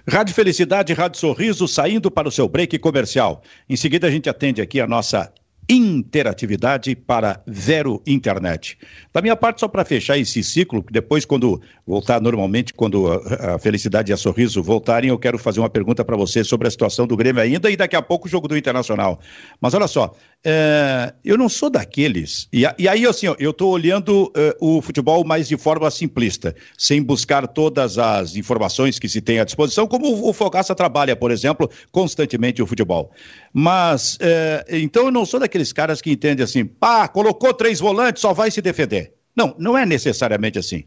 [0.07, 3.43] Rádio Felicidade, Rádio Sorriso, saindo para o seu break comercial.
[3.69, 5.33] Em seguida, a gente atende aqui a nossa
[5.69, 8.79] interatividade para Vero Internet.
[9.13, 14.11] Da minha parte, só para fechar esse ciclo, depois, quando voltar normalmente, quando a, felicidade
[14.11, 17.17] e a sorriso voltarem, eu quero fazer uma pergunta para você sobre a situação do
[17.17, 19.21] Grêmio ainda e daqui a pouco o jogo do Internacional.
[19.61, 22.49] Mas olha só, é, eu não sou daqueles.
[22.53, 26.55] E, e aí, assim, ó, eu estou olhando é, o futebol mais de forma simplista,
[26.77, 31.31] sem buscar todas as informações que se tem à disposição, como o, Fogaça trabalha, por
[31.31, 33.11] exemplo, constantemente o futebol.
[33.53, 38.23] Mas, é, então, eu não sou daqueles caras que entendem assim, pá, colocou três volantes,
[38.23, 39.15] só vai se defender.
[39.37, 40.85] Não, não é necessariamente assim.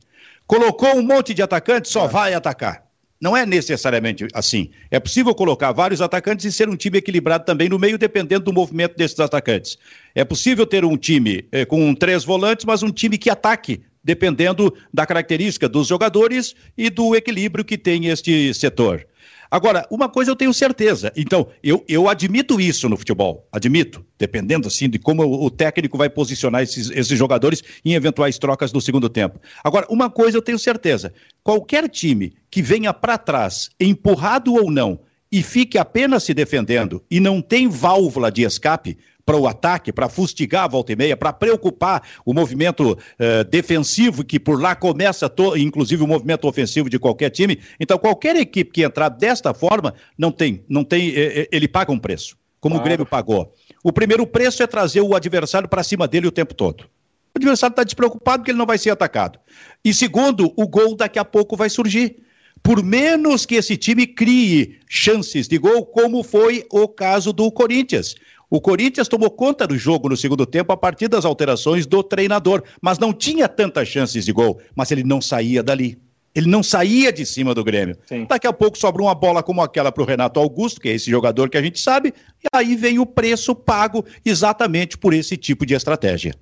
[0.48, 2.91] Colocou um monte de atacantes, só vai atacar.
[3.22, 4.72] Não é necessariamente assim.
[4.90, 8.54] É possível colocar vários atacantes e ser um time equilibrado também no meio, dependendo do
[8.54, 9.78] movimento desses atacantes.
[10.16, 14.74] É possível ter um time eh, com três volantes, mas um time que ataque, dependendo
[14.92, 19.06] da característica dos jogadores e do equilíbrio que tem este setor.
[19.52, 21.12] Agora, uma coisa eu tenho certeza.
[21.14, 23.46] Então, eu, eu admito isso no futebol.
[23.52, 24.06] Admito.
[24.18, 28.80] Dependendo, assim, de como o técnico vai posicionar esses, esses jogadores em eventuais trocas no
[28.80, 29.42] segundo tempo.
[29.62, 31.14] Agora, uma coisa eu tenho certeza.
[31.44, 37.20] Qualquer time que venha para trás, empurrado ou não, e fique apenas se defendendo e
[37.20, 41.32] não tem válvula de escape, para o ataque, para fustigar a volta e meia, para
[41.32, 47.00] preocupar o movimento uh, defensivo, que por lá começa, to, inclusive, o movimento ofensivo de
[47.00, 47.60] qualquer time.
[47.80, 51.92] Então, qualquer equipe que entrar desta forma, não tem, não tem, eh, eh, ele paga
[51.92, 52.84] um preço, como claro.
[52.84, 53.54] o Grêmio pagou.
[53.84, 56.86] O primeiro preço é trazer o adversário para cima dele o tempo todo.
[57.34, 59.40] O adversário está despreocupado porque ele não vai ser atacado.
[59.84, 62.18] E segundo, o gol daqui a pouco vai surgir.
[62.62, 68.16] Por menos que esse time crie chances de gol, como foi o caso do Corinthians.
[68.52, 72.62] O Corinthians tomou conta do jogo no segundo tempo a partir das alterações do treinador,
[72.82, 75.98] mas não tinha tantas chances de gol, mas ele não saía dali.
[76.36, 77.96] Ele não saía de cima do Grêmio.
[78.06, 78.26] Sim.
[78.28, 81.10] Daqui a pouco sobra uma bola como aquela para o Renato Augusto, que é esse
[81.10, 85.66] jogador que a gente sabe, e aí vem o preço pago exatamente por esse tipo
[85.66, 86.36] de estratégia.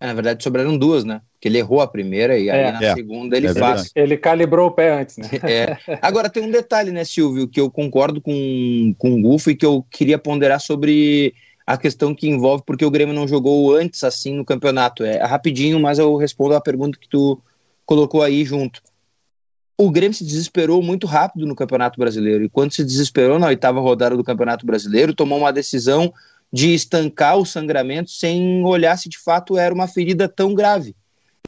[0.00, 1.20] É, na verdade, sobraram duas, né?
[1.34, 2.94] Porque ele errou a primeira e aí é, na é.
[2.94, 3.92] segunda ele é faz.
[3.94, 5.28] Ele calibrou o pé antes, né?
[5.44, 5.98] É.
[6.02, 9.64] Agora tem um detalhe, né, Silvio, que eu concordo com, com o Gufo e que
[9.64, 11.32] eu queria ponderar sobre
[11.66, 15.04] a questão que envolve porque o Grêmio não jogou antes assim no campeonato.
[15.04, 17.40] É rapidinho, mas eu respondo a pergunta que tu
[17.86, 18.82] colocou aí junto.
[19.76, 23.80] O Grêmio se desesperou muito rápido no Campeonato Brasileiro e quando se desesperou na oitava
[23.80, 26.12] rodada do Campeonato Brasileiro, tomou uma decisão
[26.52, 30.94] de estancar o sangramento sem olhar se de fato era uma ferida tão grave,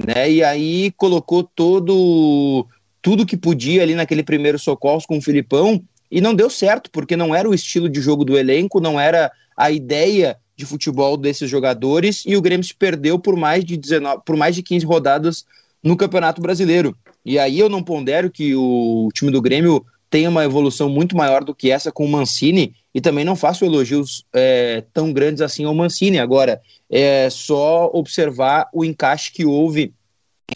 [0.05, 0.29] né?
[0.29, 2.67] E aí colocou todo
[3.01, 7.17] tudo que podia ali naquele primeiro socorro com o Filipão e não deu certo, porque
[7.17, 11.49] não era o estilo de jogo do elenco, não era a ideia de futebol desses
[11.49, 15.45] jogadores e o Grêmio se perdeu por mais de 19, por mais de 15 rodadas
[15.83, 16.97] no Campeonato Brasileiro.
[17.25, 21.45] E aí eu não pondero que o time do Grêmio tenha uma evolução muito maior
[21.45, 25.64] do que essa com o Mancini e também não faço elogios é, tão grandes assim
[25.64, 26.19] ao Mancini.
[26.19, 29.92] Agora, é só observar o encaixe que houve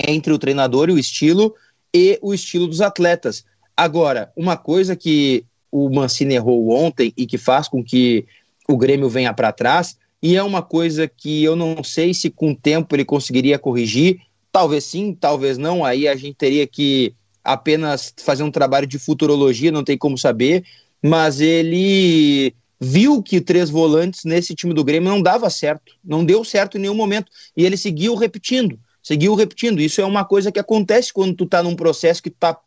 [0.06, 1.54] entre o treinador e o estilo
[1.94, 3.44] e o estilo dos atletas.
[3.76, 8.26] Agora, uma coisa que o Mancini errou ontem e que faz com que
[8.70, 12.52] o Grêmio venha para trás, e é uma coisa que eu não sei se com
[12.52, 14.20] o tempo ele conseguiria corrigir,
[14.52, 15.84] Talvez sim, talvez não.
[15.84, 20.64] Aí a gente teria que apenas fazer um trabalho de futurologia, não tem como saber.
[21.02, 26.44] Mas ele viu que três volantes nesse time do Grêmio não dava certo, não deu
[26.44, 27.30] certo em nenhum momento.
[27.56, 29.80] E ele seguiu repetindo, seguiu repetindo.
[29.80, 32.58] Isso é uma coisa que acontece quando tu tá num processo que tu tá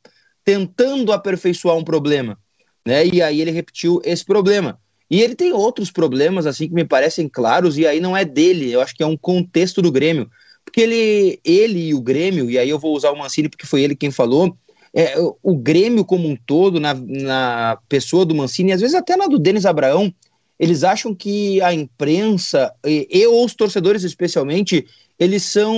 [0.43, 2.37] tentando aperfeiçoar um problema.
[2.85, 3.07] Né?
[3.07, 4.79] E aí ele repetiu esse problema.
[5.13, 8.71] E ele tem outros problemas assim que me parecem claros, e aí não é dele,
[8.71, 10.27] eu acho que é um contexto do Grêmio.
[10.65, 13.83] Porque ele, ele e o Grêmio, e aí eu vou usar o Mancini porque foi
[13.83, 14.57] ele quem falou,
[14.91, 19.15] é, o Grêmio como um todo, na, na pessoa do Mancini, e às vezes até
[19.15, 20.11] na do Denis Abraão,
[20.59, 24.83] eles acham que a imprensa, e, e os torcedores especialmente,
[25.19, 25.77] eles são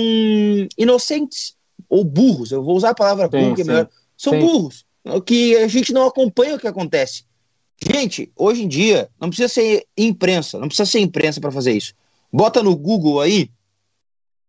[0.78, 1.54] inocentes
[1.90, 2.52] ou burros.
[2.52, 3.88] Eu vou usar a palavra burro, que é melhor.
[4.16, 4.38] São sim.
[4.38, 4.86] burros,
[5.26, 7.24] que a gente não acompanha o que acontece.
[7.80, 11.94] Gente, hoje em dia, não precisa ser imprensa, não precisa ser imprensa para fazer isso.
[12.32, 13.50] Bota no Google aí,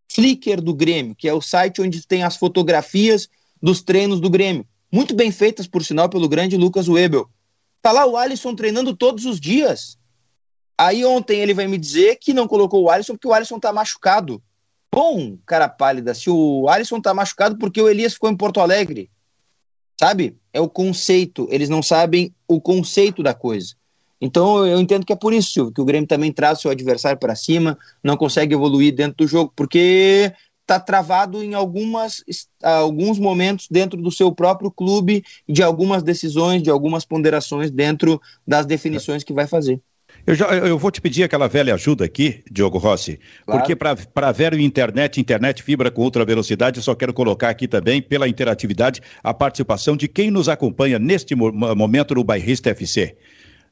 [0.09, 3.27] Flickr do Grêmio, que é o site onde tem as fotografias
[3.61, 4.65] dos treinos do Grêmio.
[4.91, 7.29] Muito bem feitas, por sinal, pelo grande Lucas Webel.
[7.81, 9.97] Tá lá o Alisson treinando todos os dias.
[10.77, 13.73] Aí ontem ele vai me dizer que não colocou o Alisson porque o Alisson tá
[13.73, 14.41] machucado.
[14.91, 19.09] Bom, cara pálida, se o Alisson tá machucado porque o Elias ficou em Porto Alegre.
[19.99, 20.37] Sabe?
[20.53, 21.47] É o conceito.
[21.49, 23.75] Eles não sabem o conceito da coisa.
[24.19, 27.19] Então eu entendo que é por isso, Silvio, que o Grêmio também traz seu adversário
[27.19, 32.23] para cima, não consegue evoluir dentro do jogo, porque está travado em algumas,
[32.61, 38.65] alguns momentos dentro do seu próprio clube, de algumas decisões, de algumas ponderações dentro das
[38.65, 39.79] definições que vai fazer.
[40.27, 43.61] Eu, já, eu vou te pedir aquela velha ajuda aqui, Diogo Rossi, claro.
[43.61, 48.01] porque para velho internet, internet fibra com ultra velocidade, eu só quero colocar aqui também,
[48.01, 53.15] pela interatividade, a participação de quem nos acompanha neste momento no Bairrista FC.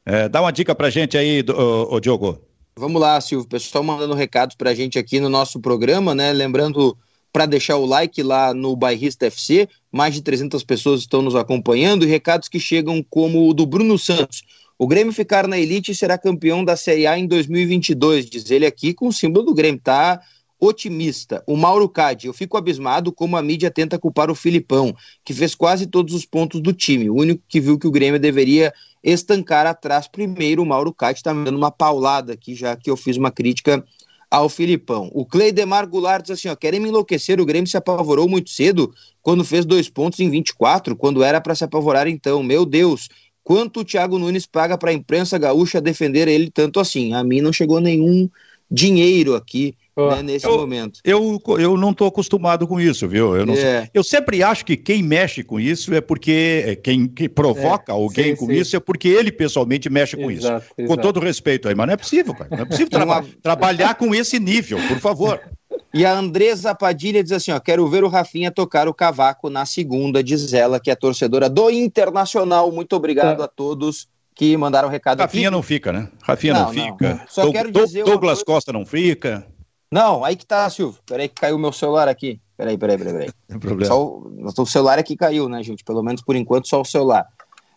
[0.05, 2.39] É, dá uma dica para gente aí, o, o Diogo.
[2.77, 3.49] Vamos lá, Silvio.
[3.49, 6.31] Pessoal mandando recados para a gente aqui no nosso programa, né?
[6.31, 6.97] Lembrando
[7.33, 9.67] para deixar o like lá no Bairrista FC.
[9.91, 13.97] Mais de 300 pessoas estão nos acompanhando e recados que chegam como o do Bruno
[13.99, 14.43] Santos.
[14.77, 18.93] O Grêmio ficar na elite será campeão da Série A em 2022, diz ele aqui
[18.93, 20.19] com o símbolo do Grêmio, tá?
[20.59, 21.41] Otimista.
[21.47, 25.55] O Mauro Cade, eu fico abismado como a mídia tenta culpar o Filipão, que fez
[25.55, 27.09] quase todos os pontos do time.
[27.09, 30.61] O único que viu que o Grêmio deveria estancar atrás primeiro.
[30.61, 33.81] O Mauro Cade está me dando uma paulada aqui, já que eu fiz uma crítica
[34.29, 35.09] ao Filipão.
[35.13, 38.93] O Cleidemar Goulart diz assim: ó, querem me enlouquecer, o Grêmio se apavorou muito cedo
[39.21, 42.43] quando fez dois pontos em 24, quando era para se apavorar então.
[42.43, 43.07] Meu Deus,
[43.45, 47.13] Quanto o Thiago Nunes paga para a imprensa gaúcha defender ele tanto assim?
[47.13, 48.27] A mim não chegou nenhum
[48.71, 50.99] dinheiro aqui né, nesse eu, momento.
[51.03, 53.35] Eu, eu não estou acostumado com isso, viu?
[53.35, 53.87] Eu, é.
[53.93, 57.95] eu sempre acho que quem mexe com isso é porque é, quem, quem provoca é,
[57.95, 58.53] alguém sim, com sim.
[58.53, 60.73] isso é porque ele pessoalmente mexe com exato, isso.
[60.75, 60.95] Exato.
[60.95, 62.49] Com todo respeito aí, mas não é possível, cara.
[62.49, 65.39] Não é possível traba trabalhar com esse nível, por favor.
[65.93, 69.65] E a Andresa Padilha diz assim: ó, quero ver o Rafinha tocar o cavaco na
[69.65, 72.71] segunda, diz ela, que é torcedora do Internacional.
[72.71, 73.45] Muito obrigado é.
[73.45, 75.55] a todos que mandaram recado Rafinha aqui.
[75.55, 76.09] não fica, né?
[76.21, 77.15] Rafinha não, não fica.
[77.15, 77.21] Não.
[77.27, 78.45] Só quero dizer Douglas coisa...
[78.45, 79.47] Costa não fica.
[79.89, 80.99] Não, aí que tá, Silvio.
[81.05, 82.41] Peraí que caiu o meu celular aqui.
[82.57, 83.13] Peraí, peraí, peraí.
[83.13, 83.29] peraí.
[83.47, 83.93] Tem problema.
[83.93, 84.51] Só o...
[84.57, 85.83] o celular aqui caiu, né, gente?
[85.83, 87.25] Pelo menos por enquanto só o celular.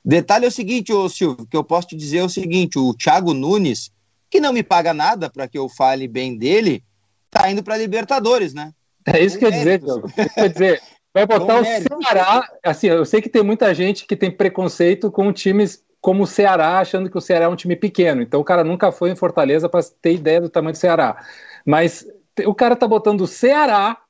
[0.05, 2.93] Detalhe é o seguinte, ô Silvio, que eu posso te dizer é o seguinte: o
[2.95, 3.93] Thiago Nunes,
[4.29, 6.83] que não me paga nada para que eu fale bem dele,
[7.31, 8.73] tá indo para Libertadores, né?
[9.07, 10.09] É isso que eu ia dizer, Diogo.
[10.35, 10.83] Quer dizer,
[11.15, 12.49] vai botar o Ceará.
[12.63, 16.79] Assim, eu sei que tem muita gente que tem preconceito com times como o Ceará,
[16.79, 18.23] achando que o Ceará é um time pequeno.
[18.23, 21.25] Então o cara nunca foi em Fortaleza para ter ideia do tamanho do Ceará.
[21.65, 22.07] Mas
[22.47, 24.01] o cara tá botando o Ceará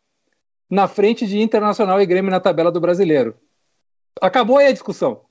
[0.68, 3.34] na frente de Internacional e Grêmio na tabela do Brasileiro.
[4.20, 5.22] Acabou aí a discussão.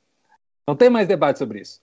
[0.67, 1.79] Não tem mais debate sobre isso.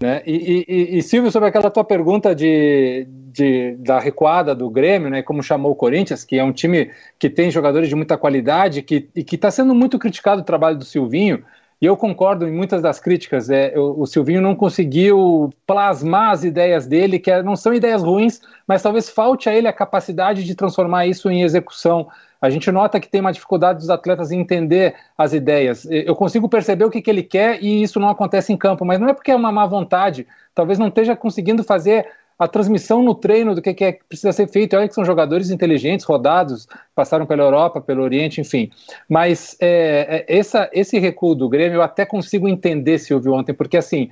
[0.00, 0.22] Né?
[0.24, 5.22] E, e, e, Silvio, sobre aquela tua pergunta de, de, da recuada do Grêmio, né,
[5.22, 9.08] como chamou o Corinthians, que é um time que tem jogadores de muita qualidade que,
[9.12, 11.42] e que está sendo muito criticado o trabalho do Silvinho,
[11.80, 13.50] e eu concordo em muitas das críticas.
[13.50, 18.02] É, o, o Silvinho não conseguiu plasmar as ideias dele, que é, não são ideias
[18.02, 22.08] ruins, mas talvez falte a ele a capacidade de transformar isso em execução.
[22.40, 25.86] A gente nota que tem uma dificuldade dos atletas em entender as ideias.
[25.90, 29.00] Eu consigo perceber o que, que ele quer e isso não acontece em campo, mas
[29.00, 30.26] não é porque é uma má vontade.
[30.54, 32.06] Talvez não esteja conseguindo fazer
[32.38, 34.76] a transmissão no treino do que, que, é, que precisa ser feito.
[34.76, 38.70] Olha que são jogadores inteligentes, rodados, passaram pela Europa, pelo Oriente, enfim.
[39.08, 43.76] Mas é, é, essa, esse recuo do Grêmio eu até consigo entender, Silvio, ontem, porque
[43.76, 44.08] assim,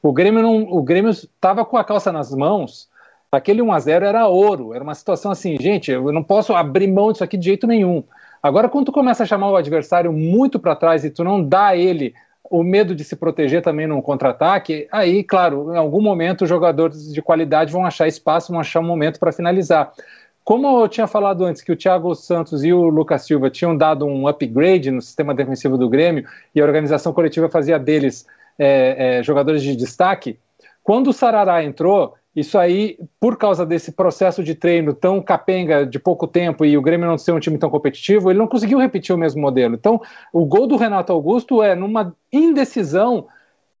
[0.00, 2.88] o Grêmio não, o Grêmio estava com a calça nas mãos
[3.36, 6.86] Aquele 1 a 0 era ouro, era uma situação assim, gente, eu não posso abrir
[6.86, 8.02] mão disso aqui de jeito nenhum.
[8.42, 11.68] Agora, quando tu começa a chamar o adversário muito para trás e tu não dá
[11.68, 12.14] a ele
[12.50, 17.12] o medo de se proteger também num contra-ataque, aí, claro, em algum momento os jogadores
[17.12, 19.92] de qualidade vão achar espaço, vão achar um momento para finalizar.
[20.44, 24.04] como eu tinha falado antes que o Thiago Santos e o Lucas Silva tinham dado
[24.04, 28.26] um upgrade no sistema defensivo do Grêmio e a organização coletiva fazia deles
[28.58, 30.38] é, é, jogadores de destaque,
[30.82, 35.98] quando o Sarará entrou, isso aí, por causa desse processo de treino tão capenga de
[35.98, 39.14] pouco tempo e o Grêmio não ser um time tão competitivo, ele não conseguiu repetir
[39.14, 39.74] o mesmo modelo.
[39.74, 40.00] Então,
[40.32, 43.28] o gol do Renato Augusto é numa indecisão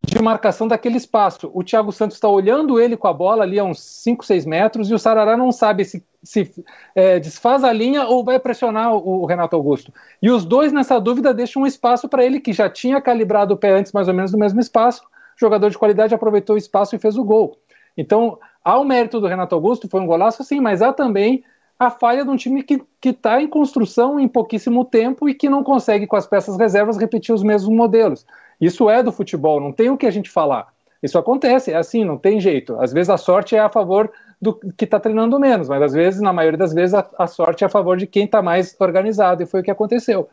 [0.06, 1.50] de marcação daquele espaço.
[1.52, 4.90] O Thiago Santos está olhando ele com a bola ali a uns 5, 6 metros
[4.90, 6.50] e o Sarará não sabe se, se
[6.94, 9.92] é, desfaz a linha ou vai pressionar o, o, Renato Augusto.
[10.22, 13.56] E os dois, nessa dúvida, deixam um espaço para ele que já tinha calibrado o
[13.56, 15.02] pé antes, mais ou menos no mesmo espaço.
[15.02, 17.58] O jogador de qualidade aproveitou o espaço e fez o gol.
[17.96, 21.44] Então, há o mérito do Renato Augusto, foi um golaço sim, mas há também
[21.78, 25.62] a falha de um time que está em construção em pouquíssimo tempo e que não
[25.62, 28.24] consegue, com as peças reservas, repetir os mesmos modelos.
[28.60, 30.72] Isso é do futebol, não tem o que a gente falar.
[31.02, 32.80] Isso acontece, é assim, não tem jeito.
[32.80, 36.20] Às vezes a sorte é a favor do que está treinando menos, mas às vezes,
[36.20, 39.42] na maioria das vezes, a, a sorte é a favor de quem está mais organizado,
[39.42, 40.28] e foi o que aconteceu.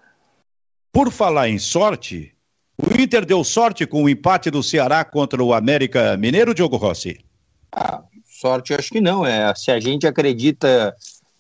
[0.94, 2.34] Por falar em sorte,
[2.78, 7.20] o Inter deu sorte com o empate do Ceará contra o América Mineiro, Diogo Rossi?
[7.72, 9.26] Ah, sorte, eu acho que não.
[9.26, 10.96] É, se a gente acredita,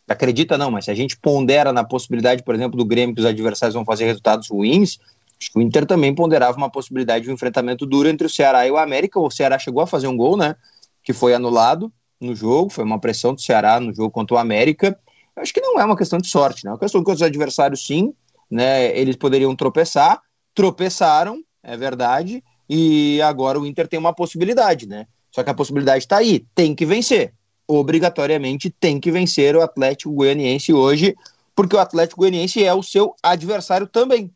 [0.07, 3.27] acredita não, mas se a gente pondera na possibilidade, por exemplo, do Grêmio que os
[3.27, 4.99] adversários vão fazer resultados ruins,
[5.39, 8.65] acho que o Inter também ponderava uma possibilidade de um enfrentamento duro entre o Ceará
[8.65, 9.19] e o América.
[9.19, 10.55] O Ceará chegou a fazer um gol, né?
[11.03, 14.97] Que foi anulado no jogo, foi uma pressão do Ceará no jogo contra o América.
[15.35, 16.69] Eu acho que não é uma questão de sorte, né?
[16.69, 18.13] É uma questão que os adversários, sim,
[18.49, 18.97] né?
[18.97, 20.21] Eles poderiam tropeçar,
[20.53, 25.07] tropeçaram, é verdade, e agora o Inter tem uma possibilidade, né?
[25.31, 27.33] Só que a possibilidade está aí, tem que vencer.
[27.67, 31.15] Obrigatoriamente tem que vencer o Atlético Goianiense hoje,
[31.55, 34.29] porque o Atlético Goianiense é o seu adversário também.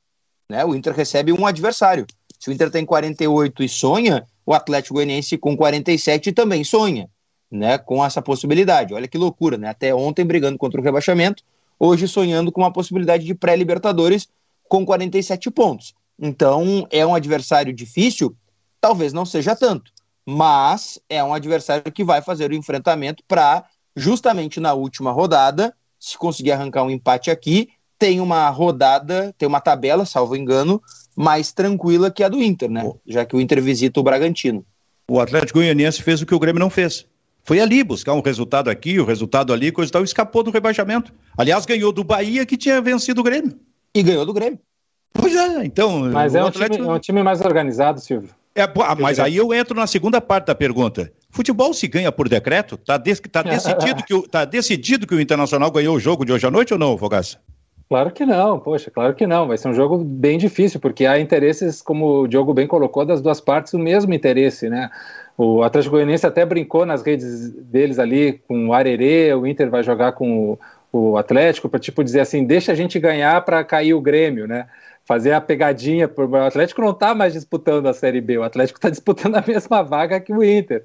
[0.50, 0.64] Né?
[0.64, 2.06] O Inter recebe um adversário.
[2.39, 7.10] Se o Inter tem 48 e sonha, o Atlético Goianiense com 47 também sonha,
[7.52, 7.78] né?
[7.78, 8.93] Com essa possibilidade.
[8.93, 9.70] Olha que loucura, né?
[9.70, 11.43] Até ontem brigando contra o rebaixamento,
[11.80, 14.30] hoje sonhando com uma possibilidade de pré-Libertadores
[14.70, 15.93] com 47 pontos.
[16.20, 18.36] Então, é um adversário difícil?
[18.80, 19.95] Talvez não seja tanto
[20.26, 23.63] mas é um adversário que vai fazer o enfrentamento para,
[23.95, 29.61] justamente na última rodada, se conseguir arrancar um empate aqui, tem uma rodada, tem uma
[29.61, 30.82] tabela, salvo engano,
[31.15, 32.91] mais tranquila que a do Inter, né?
[33.05, 34.65] Já que o Inter visita o Bragantino.
[35.09, 37.05] O Atlético Goianiense fez o que o Grêmio não fez.
[37.43, 40.49] Foi ali buscar um resultado aqui, o um resultado ali, coisa e tal, escapou do
[40.49, 41.13] rebaixamento.
[41.38, 43.57] Aliás, ganhou do Bahia que tinha vencido o Grêmio.
[43.93, 44.59] E ganhou do Grêmio.
[45.13, 46.11] Pois é, então.
[46.11, 46.78] Mas é um, Atlético...
[46.78, 48.32] time, é um time mais organizado, Silvio.
[48.56, 51.12] É, ah, mas aí eu entro na segunda parte da pergunta.
[51.30, 52.76] Futebol se ganha por decreto?
[52.76, 56.32] Está de, tá decidido, que o, tá decidido que o Internacional ganhou o jogo de
[56.32, 57.38] hoje à noite ou não, Fogaça?
[57.89, 59.47] Claro que não, poxa, claro que não.
[59.47, 63.22] Vai ser um jogo bem difícil, porque há interesses, como o Diogo bem colocou, das
[63.22, 64.89] duas partes o mesmo interesse, né?
[65.38, 69.84] O Atlético Goianiense até brincou nas redes deles ali com o Arerê, o Inter vai
[69.84, 70.60] jogar com o,
[70.91, 74.66] o Atlético, para tipo dizer assim, deixa a gente ganhar para cair o Grêmio, né?
[75.06, 76.10] Fazer a pegadinha.
[76.16, 79.84] O Atlético não está mais disputando a Série B, o Atlético está disputando a mesma
[79.84, 80.84] vaga que o Inter.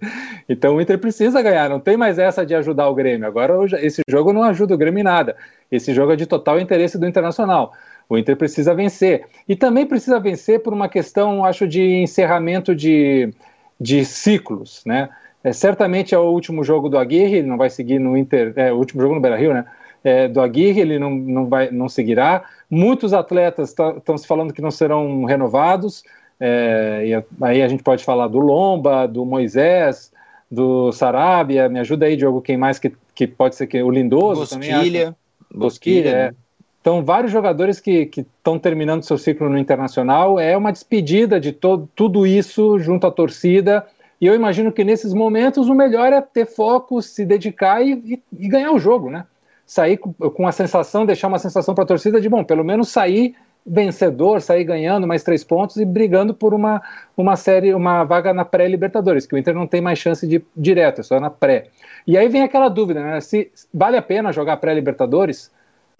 [0.48, 3.26] Então o Inter precisa ganhar, não tem mais essa de ajudar o Grêmio.
[3.26, 5.36] Agora esse jogo não ajuda o Grêmio em nada.
[5.72, 7.72] Esse jogo é de total interesse do Internacional.
[8.08, 9.24] O Inter precisa vencer.
[9.48, 13.32] E também precisa vencer por uma questão, acho, de encerramento de,
[13.80, 15.08] de ciclos, né?
[15.42, 18.70] É, certamente é o último jogo do Aguirre, ele não vai seguir no Inter, é
[18.70, 19.64] o último jogo no Beira-Rio, né?
[20.02, 22.44] é, do Aguirre, ele não, não, vai, não seguirá.
[22.70, 26.04] Muitos atletas estão se falando que não serão renovados,
[26.38, 30.12] é, e aí a gente pode falar do Lomba, do Moisés,
[30.50, 34.40] do Sarabia, me ajuda aí, Diogo, quem mais que, que pode ser que o Lindoso
[34.40, 35.16] Bosquilha, também.
[35.52, 36.26] Bosquilha, é.
[36.28, 36.34] Né?
[36.80, 41.88] Então, vários jogadores que estão terminando seu ciclo no Internacional, é uma despedida de todo,
[41.94, 43.86] tudo isso junto à torcida,
[44.18, 48.22] e eu imagino que nesses momentos o melhor é ter foco, se dedicar e, e,
[48.44, 49.26] e ganhar o jogo, né?
[49.70, 53.36] Sair com, a sensação, deixar uma sensação para a torcida de, bom, pelo menos sair
[53.64, 56.82] vencedor, sair ganhando mais três pontos e brigando por uma,
[57.16, 61.02] uma série, uma vaga na pré-Libertadores, que o Inter não tem mais chance de direto,
[61.02, 61.68] é só na pré.
[62.04, 63.20] E aí vem aquela dúvida, né?
[63.20, 65.52] Se vale a pena jogar pré-Libertadores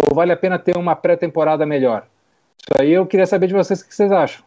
[0.05, 2.09] ou vale a pena ter uma pré-temporada melhor?
[2.59, 4.45] Isso aí eu queria saber de vocês o que vocês acham.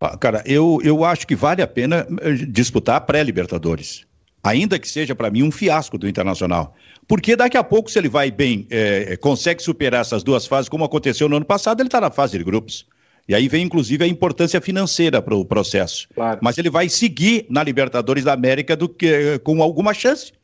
[0.00, 4.08] Ah, cara, eu, eu acho que vale a pena eh, disputar pré-Libertadores.
[4.42, 6.74] Ainda que seja para mim um fiasco do Internacional.
[7.06, 10.84] Porque daqui a pouco, se ele vai bem, é, consegue superar essas duas fases, como
[10.84, 12.86] aconteceu no ano passado, ele está na fase de grupos.
[13.28, 16.08] E aí vem, inclusive, a importância financeira para o processo.
[16.14, 16.38] Claro.
[16.42, 20.37] Mas ele vai seguir na Libertadores da América do que, com alguma chance, é,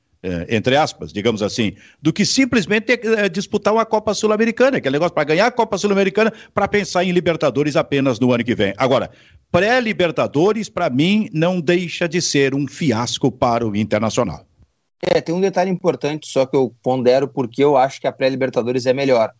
[0.49, 5.14] entre aspas, digamos assim, do que simplesmente é, disputar uma Copa Sul-Americana, que é negócio
[5.14, 8.72] para ganhar a Copa Sul-Americana, para pensar em Libertadores apenas no ano que vem.
[8.79, 9.11] Agora,
[9.53, 14.47] pré-Libertadores, para mim, não deixa de ser um fiasco para o Internacional.
[15.03, 18.87] É, tem um detalhe importante só que eu pondero porque eu acho que a pré-Libertadores
[18.87, 19.33] é melhor.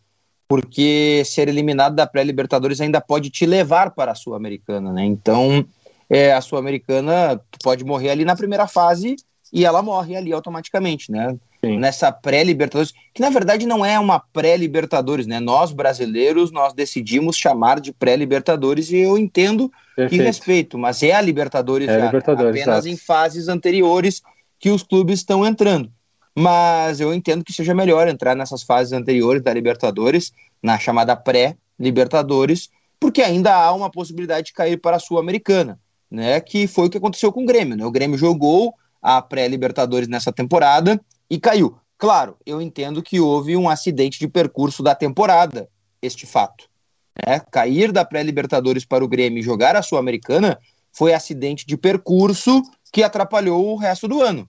[0.47, 5.03] Porque ser eliminado da pré-Libertadores ainda pode te levar para a Sul-Americana, né?
[5.03, 5.65] Então,
[6.11, 9.17] é, a Sul-Americana pode morrer ali na primeira fase
[9.55, 11.37] e ela morre ali automaticamente, né?
[11.65, 11.79] Sim.
[11.79, 15.39] Nessa pré-Libertadores, que na verdade não é uma pré-Libertadores, né?
[15.39, 20.21] Nós brasileiros nós decidimos chamar de pré-Libertadores e eu entendo Perfeito.
[20.21, 22.89] e respeito, mas é a Libertadores, é já, Libertadores apenas exato.
[22.89, 24.21] em fases anteriores
[24.59, 25.89] que os clubes estão entrando.
[26.37, 32.71] Mas eu entendo que seja melhor entrar nessas fases anteriores da Libertadores, na chamada pré-Libertadores,
[32.99, 35.79] porque ainda há uma possibilidade de cair para a Sul-Americana,
[36.11, 36.41] né?
[36.41, 37.87] Que foi o que aconteceu com o Grêmio, né?
[37.87, 38.75] O Grêmio jogou
[39.05, 40.99] a pré-Libertadores nessa temporada
[41.29, 41.77] e caiu.
[41.99, 45.69] Claro, eu entendo que houve um acidente de percurso da temporada,
[46.01, 46.65] este fato.
[47.15, 47.41] Né?
[47.51, 50.59] Cair da pré-Libertadores para o Grêmio e jogar a Sul-Americana
[50.91, 54.49] foi acidente de percurso que atrapalhou o resto do ano.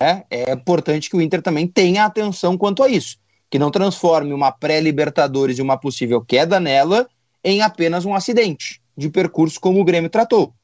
[0.00, 3.16] É, é importante que o Inter também tenha atenção quanto a isso,
[3.50, 7.08] que não transforme uma pré-Libertadores e uma possível queda nela
[7.42, 10.54] em apenas um acidente de percurso como o Grêmio tratou.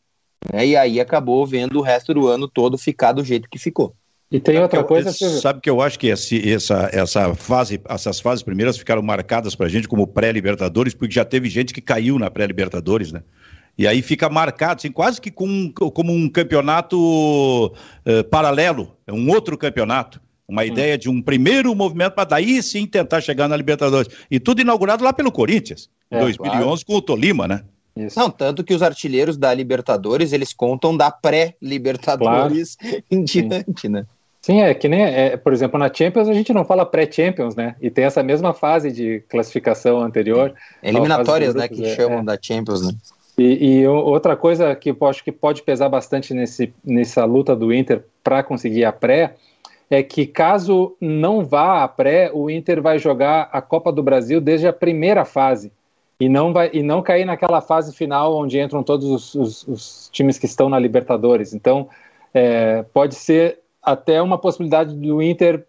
[0.52, 3.94] É, e aí acabou vendo o resto do ano todo ficar do jeito que ficou.
[4.30, 5.12] E tem outra coisa.
[5.12, 9.66] Sabe que eu acho que esse, essa, essa fase, essas fases primeiras ficaram marcadas para
[9.66, 13.22] a gente como pré-Libertadores, porque já teve gente que caiu na pré-Libertadores, né?
[13.78, 19.28] E aí fica marcado, assim, quase que com, como um campeonato uh, paralelo, é um
[19.30, 20.20] outro campeonato.
[20.48, 20.66] Uma hum.
[20.66, 24.08] ideia de um primeiro movimento para daí sim tentar chegar na Libertadores.
[24.30, 26.80] E tudo inaugurado lá pelo Corinthians, em é, 2011 claro.
[26.86, 27.62] com o Tolima, né?
[27.96, 28.18] Isso.
[28.18, 33.02] Não, tanto que os artilheiros da Libertadores, eles contam da pré-Libertadores claro.
[33.10, 33.88] em diante, sim.
[33.88, 34.06] né?
[34.42, 37.74] Sim, é que nem, é, por exemplo, na Champions a gente não fala pré-Champions, né?
[37.80, 40.54] E tem essa mesma fase de classificação anterior.
[40.82, 41.66] Eliminatórias, né?
[41.66, 42.22] Que é, chamam é.
[42.22, 42.92] da Champions, né?
[43.36, 47.74] E, e, outra coisa que eu acho que pode pesar bastante nesse, nessa luta do
[47.74, 49.34] Inter para conseguir a pré
[49.90, 54.40] é que caso não vá a pré, o Inter vai jogar a Copa do Brasil
[54.40, 55.72] desde a primeira fase
[56.18, 60.10] e não vai e não cair naquela fase final onde entram todos os, os, os
[60.12, 61.52] times que estão na Libertadores.
[61.52, 61.88] Então
[62.32, 65.64] é, pode ser até uma possibilidade do Inter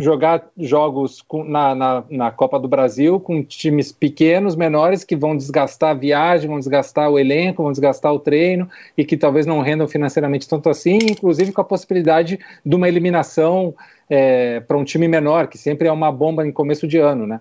[0.00, 5.36] jogar jogos com, na, na, na, Copa do Brasil com times pequenos, menores, que vão
[5.36, 9.60] desgastar a viagem, vão desgastar o elenco, vão desgastar o treino e que talvez não
[9.60, 13.74] rendam financeiramente tanto assim, inclusive com a possibilidade de uma eliminação
[14.08, 17.40] é, para um time menor, que sempre é uma bomba em começo de ano, né?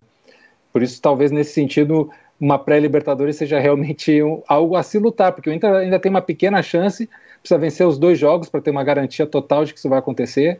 [0.73, 2.09] Por isso, talvez nesse sentido,
[2.39, 6.21] uma pré-Libertadores seja realmente um, algo a se lutar, porque o Inter ainda tem uma
[6.21, 7.09] pequena chance,
[7.39, 10.59] precisa vencer os dois jogos para ter uma garantia total de que isso vai acontecer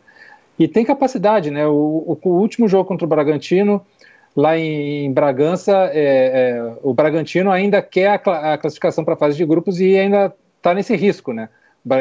[0.59, 1.67] e tem capacidade, né?
[1.67, 3.85] O, o, o último jogo contra o Bragantino,
[4.35, 9.17] lá em, em Bragança, é, é, o Bragantino ainda quer a, a classificação para a
[9.17, 11.49] fase de grupos e ainda está nesse risco, né?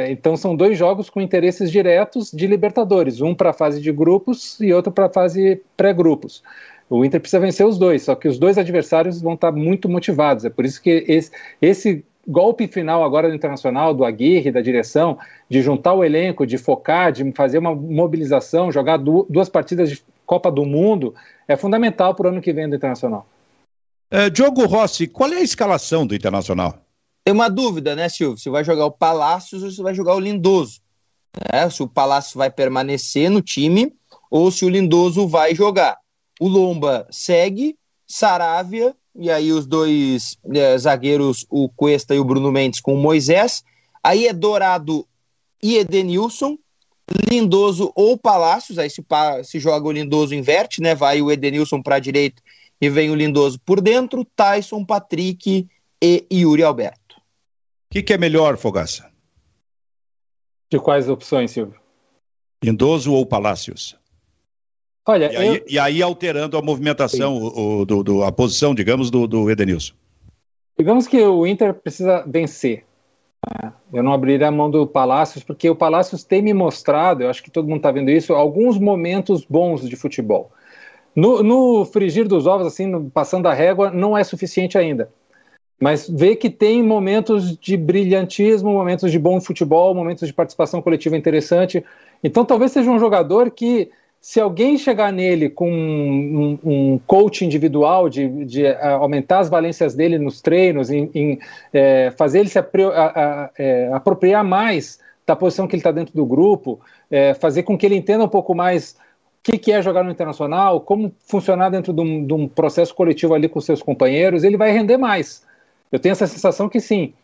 [0.08, 4.58] Então são dois jogos com interesses diretos de Libertadores, um para a fase de grupos
[4.60, 6.42] e outro para a fase pré-grupos.
[6.88, 9.88] O Inter precisa vencer os dois, só que os dois adversários vão estar tá muito
[9.88, 10.44] motivados.
[10.44, 11.30] É por isso que esse,
[11.60, 15.18] esse golpe final agora do Internacional, do Aguirre, da direção,
[15.48, 20.50] de juntar o elenco, de focar, de fazer uma mobilização, jogar duas partidas de Copa
[20.50, 21.14] do Mundo,
[21.46, 23.26] é fundamental para o ano que vem do Internacional.
[24.10, 26.78] É, Diogo Rossi, qual é a escalação do Internacional?
[27.24, 28.38] Tem uma dúvida, né, Silvio?
[28.38, 30.80] Se vai jogar o Palácios ou se vai jogar o Lindoso.
[31.52, 33.92] É, se o Palácio vai permanecer no time
[34.30, 35.96] ou se o Lindoso vai jogar.
[36.40, 37.76] O Lomba segue,
[38.06, 42.98] Saravia e aí os dois é, zagueiros, o Cuesta e o Bruno Mendes com o
[42.98, 43.64] Moisés.
[44.02, 45.06] Aí é Dourado
[45.62, 46.58] e Edenilson,
[47.30, 49.04] Lindoso ou Palácios, aí se,
[49.44, 50.94] se joga o Lindoso inverte, né?
[50.94, 52.42] Vai o Edenilson para a direita
[52.80, 55.66] e vem o Lindoso por dentro, Tyson, Patrick
[56.02, 57.16] e Yuri Alberto.
[57.16, 59.10] O que, que, é melhor, Fogaça?
[60.70, 61.80] De quais opções, Silvio?
[62.62, 63.96] Lindoso ou Palácios?
[65.06, 65.64] Olha, e, aí, eu...
[65.68, 69.94] e aí alterando a movimentação, o, o, do, do, a posição, digamos, do, do Edenilson.
[70.76, 72.84] Digamos que o Inter precisa vencer.
[73.62, 73.72] Né?
[73.92, 77.42] Eu não abriria a mão do Palácios, porque o Palácios tem me mostrado, eu acho
[77.42, 80.50] que todo mundo está vendo isso, alguns momentos bons de futebol.
[81.14, 85.08] No, no frigir dos ovos, assim, no, passando a régua, não é suficiente ainda.
[85.80, 91.16] Mas vê que tem momentos de brilhantismo, momentos de bom futebol, momentos de participação coletiva
[91.16, 91.84] interessante.
[92.24, 93.90] Então talvez seja um jogador que
[94.26, 99.94] se alguém chegar nele com um, um coach individual de, de uh, aumentar as valências
[99.94, 101.38] dele nos treinos, em, em
[101.72, 105.92] é, fazer ele se apri a, a, é, apropriar mais da posição que ele está
[105.92, 108.96] dentro do grupo, é, fazer com que ele entenda um pouco mais o
[109.44, 113.32] que, que é jogar no internacional, como funcionar dentro de um, de um processo coletivo
[113.32, 115.46] ali com seus companheiros, ele vai render mais.
[115.92, 117.14] Eu tenho essa sensação que sim.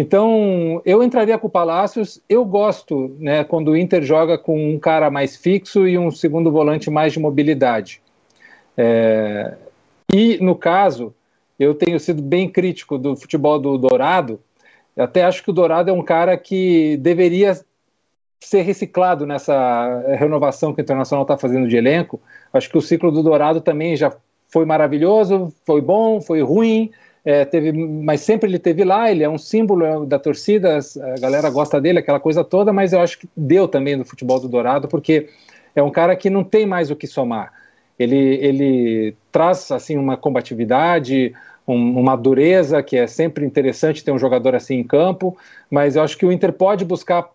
[0.00, 2.22] Então, eu entraria com o Palácios.
[2.28, 6.52] Eu gosto, né, quando o Inter joga com um cara mais fixo e um segundo
[6.52, 8.00] volante mais de mobilidade.
[8.76, 9.56] É...
[10.14, 11.12] E, no caso,
[11.58, 14.38] eu tenho sido bem crítico do futebol do Dourado.
[14.94, 17.58] Eu até acho que o Dourado é um cara que deveria
[18.38, 22.20] ser reciclado nessa renovação que o Internacional está fazendo de elenco.
[22.52, 24.12] Acho que o ciclo do Dourado também já
[24.46, 26.92] foi maravilhoso, foi bom, foi ruim,
[27.28, 31.50] é, teve, mas sempre ele teve lá, ele é um símbolo da torcida, a galera
[31.50, 34.88] gosta dele, aquela coisa toda, mas eu acho que deu também no futebol do Dourado,
[34.88, 35.28] porque
[35.76, 37.52] é um cara que não tem mais o que somar.
[37.98, 41.34] Ele, ele traz assim uma combatividade,
[41.66, 45.36] um, uma dureza que é sempre interessante ter um jogador assim em campo,
[45.70, 47.28] mas eu acho que o Inter pode buscar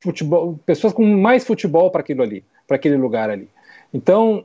[0.00, 3.48] futebol, pessoas com mais futebol para aquilo ali, para aquele lugar ali.
[3.94, 4.44] Então,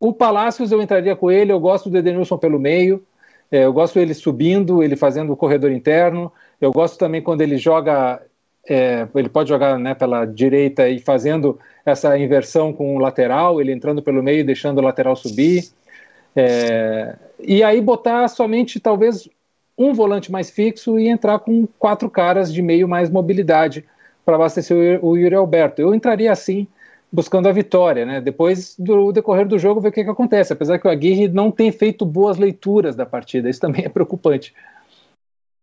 [0.00, 3.04] o Palácios eu entraria com ele, eu gosto do Edenilson pelo meio,
[3.50, 6.30] é, eu gosto dele subindo, ele fazendo o corredor interno.
[6.60, 8.20] Eu gosto também quando ele joga,
[8.68, 13.72] é, ele pode jogar né, pela direita e fazendo essa inversão com o lateral, ele
[13.72, 15.64] entrando pelo meio e deixando o lateral subir.
[16.36, 19.28] É, e aí botar somente talvez
[19.76, 23.84] um volante mais fixo e entrar com quatro caras de meio mais mobilidade
[24.24, 25.80] para abastecer o Yuri Alberto.
[25.80, 26.66] Eu entraria assim
[27.12, 28.20] buscando a vitória, né?
[28.20, 30.52] Depois do decorrer do jogo, ver o que, que acontece.
[30.52, 34.54] Apesar que o Aguirre não tem feito boas leituras da partida, isso também é preocupante.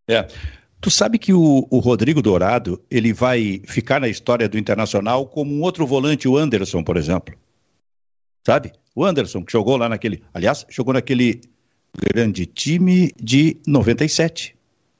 [0.07, 0.27] É.
[0.81, 5.53] Tu sabe que o, o, Rodrigo Dourado ele vai ficar na história do Internacional como
[5.53, 7.35] um outro volante, o Anderson, por exemplo.
[8.45, 8.71] Sabe?
[8.93, 10.21] O Anderson, que jogou lá naquele.
[10.33, 11.41] Aliás, jogou naquele
[12.13, 14.54] grande time de 97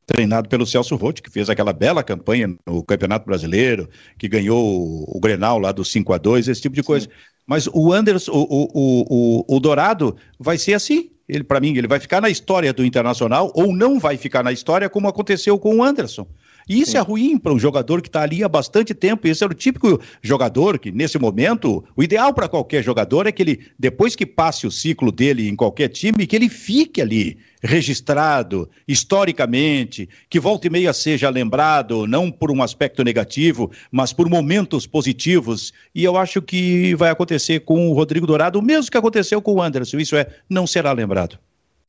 [0.05, 5.19] treinado pelo Celso Rotti, que fez aquela bela campanha no Campeonato Brasileiro, que ganhou o,
[5.19, 7.07] Grenal lá do 5 a 2 esse tipo de coisa.
[7.07, 7.11] Sim.
[7.47, 8.43] Mas o Anderson, o,
[8.73, 11.09] o, o, o Dourado vai ser assim.
[11.27, 14.51] Ele, para mim, ele vai ficar na história do Internacional ou não vai ficar na
[14.51, 16.27] história como aconteceu com o Anderson.
[16.67, 16.97] E isso Sim.
[16.97, 19.27] é ruim para um jogador que está ali há bastante tempo.
[19.27, 23.43] Esse é o típico jogador que, nesse momento, o ideal para qualquer jogador é que
[23.43, 28.69] ele, depois que passe o ciclo dele em qualquer time, que ele fique ali registrado
[28.87, 34.87] historicamente, que volta e meia seja lembrado, não por um aspecto negativo, mas por momentos
[34.87, 35.73] positivos.
[35.93, 39.53] E eu acho que vai acontecer com o Rodrigo Dourado, o mesmo que aconteceu com
[39.53, 39.97] o Anderson.
[39.97, 41.37] Isso é, não será lembrado.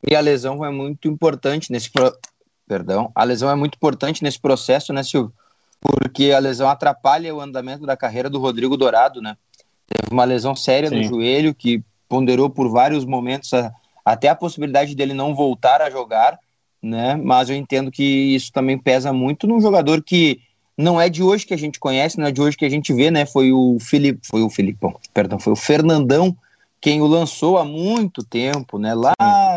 [0.09, 1.91] E a lesão é muito importante nesse,
[2.67, 5.33] perdão, a lesão é muito importante nesse processo, né, Silvio?
[5.81, 9.37] Porque a lesão atrapalha o andamento da carreira do Rodrigo Dourado, né?
[9.87, 10.97] Teve uma lesão séria Sim.
[10.97, 13.73] no joelho que ponderou por vários momentos a,
[14.05, 16.39] até a possibilidade dele não voltar a jogar,
[16.83, 17.15] né?
[17.17, 20.41] Mas eu entendo que isso também pesa muito num jogador que
[20.77, 22.93] não é de hoje que a gente conhece, não é de hoje que a gente
[22.93, 23.27] vê, né?
[23.27, 26.37] Foi o Felipe, foi o Filipão, perdão, foi o Fernandão
[26.81, 28.95] quem o lançou há muito tempo, né?
[28.95, 29.15] Lá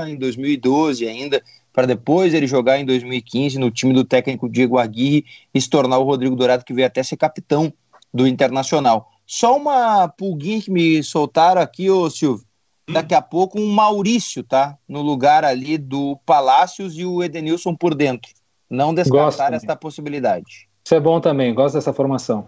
[0.07, 1.43] em 2012 ainda,
[1.79, 5.23] para depois ele jogar em 2015 no time do técnico Diego Aguirre
[5.53, 7.71] e se tornar o Rodrigo Dourado, que veio até ser capitão
[8.13, 9.09] do Internacional.
[9.25, 12.45] Só uma pulguinha que me soltaram aqui, ô Silvio.
[12.89, 12.91] Hum.
[12.91, 14.77] Daqui a pouco um Maurício, tá?
[14.89, 18.29] No lugar ali do Palácios e o Edenilson por dentro.
[18.69, 20.67] Não descartar esta possibilidade.
[20.83, 22.45] Isso é bom também, gosto dessa formação.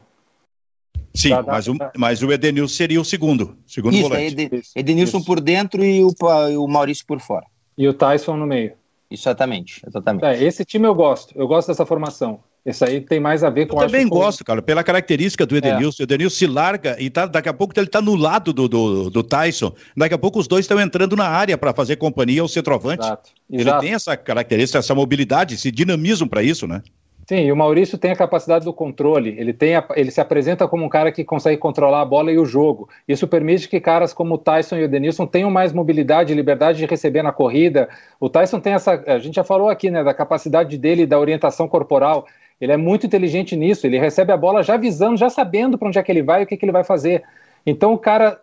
[1.13, 4.41] Sim, mas, o, mas o Edenilson seria o segundo, segundo Isso, volante.
[4.41, 5.25] Ed, Edenilson Isso.
[5.25, 6.13] por dentro e o,
[6.59, 7.45] o Maurício por fora.
[7.77, 8.80] E o Tyson no meio.
[9.11, 10.25] Exatamente, exatamente.
[10.25, 12.39] É, esse time eu gosto, eu gosto dessa formação.
[12.63, 13.81] Esse aí tem mais a ver com...
[13.81, 16.01] Eu também gosto, cara, pela característica do Edenilson.
[16.01, 16.03] É.
[16.03, 19.09] O Edenilson se larga e tá, daqui a pouco ele tá no lado do, do,
[19.09, 19.73] do Tyson.
[19.97, 23.03] Daqui a pouco os dois estão entrando na área para fazer companhia ao centroavante.
[23.03, 23.31] Exato.
[23.49, 23.81] Ele Exato.
[23.81, 26.83] tem essa característica, essa mobilidade, esse dinamismo para isso, né?
[27.31, 29.33] Sim, e o Maurício tem a capacidade do controle.
[29.39, 32.37] Ele, tem a, ele se apresenta como um cara que consegue controlar a bola e
[32.37, 32.89] o jogo.
[33.07, 36.79] Isso permite que caras como o Tyson e o Denilson tenham mais mobilidade e liberdade
[36.79, 37.87] de receber na corrida.
[38.19, 39.01] O Tyson tem essa.
[39.07, 42.27] A gente já falou aqui, né, da capacidade dele, da orientação corporal.
[42.59, 43.87] Ele é muito inteligente nisso.
[43.87, 46.43] Ele recebe a bola já visando, já sabendo para onde é que ele vai e
[46.43, 47.23] o que, que ele vai fazer.
[47.65, 48.41] Então o cara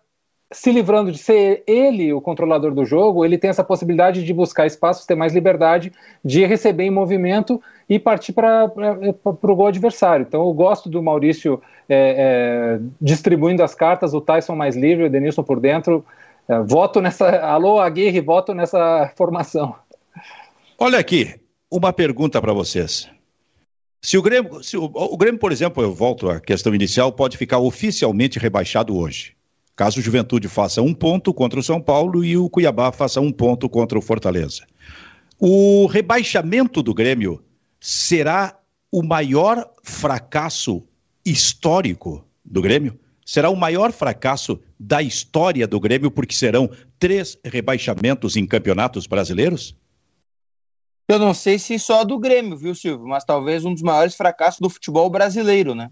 [0.51, 4.66] se livrando de ser ele o controlador do jogo, ele tem essa possibilidade de buscar
[4.66, 5.92] espaços, ter mais liberdade
[6.24, 8.70] de receber em movimento e partir para
[9.24, 10.24] o gol adversário.
[10.26, 15.11] Então eu gosto do Maurício é, é, distribuindo as cartas, o Tyson mais livre, o
[15.11, 16.05] Denilson por dentro.
[16.49, 17.28] É, voto nessa.
[17.40, 19.74] Alô, Aguirre, voto nessa formação.
[20.78, 21.34] Olha aqui,
[21.70, 23.11] uma pergunta para vocês.
[24.01, 27.36] Se o Grêmio, se o, o Grêmio, por exemplo, eu volto à questão inicial, pode
[27.36, 29.36] ficar oficialmente rebaixado hoje
[29.79, 33.31] caso o Juventude faça um ponto contra o São Paulo e o Cuiabá faça um
[33.31, 34.66] ponto contra o Fortaleza.
[35.39, 37.41] O rebaixamento do Grêmio
[37.81, 38.59] será
[38.91, 40.83] o maior fracasso
[41.24, 42.99] histórico do Grêmio?
[43.24, 46.68] Será o maior fracasso da história do Grêmio, porque serão
[46.99, 49.76] três rebaixamentos em campeonatos brasileiros?
[51.07, 53.07] Eu não sei se só do Grêmio, viu, Silvio?
[53.07, 55.89] Mas talvez um dos maiores fracassos do futebol brasileiro, né?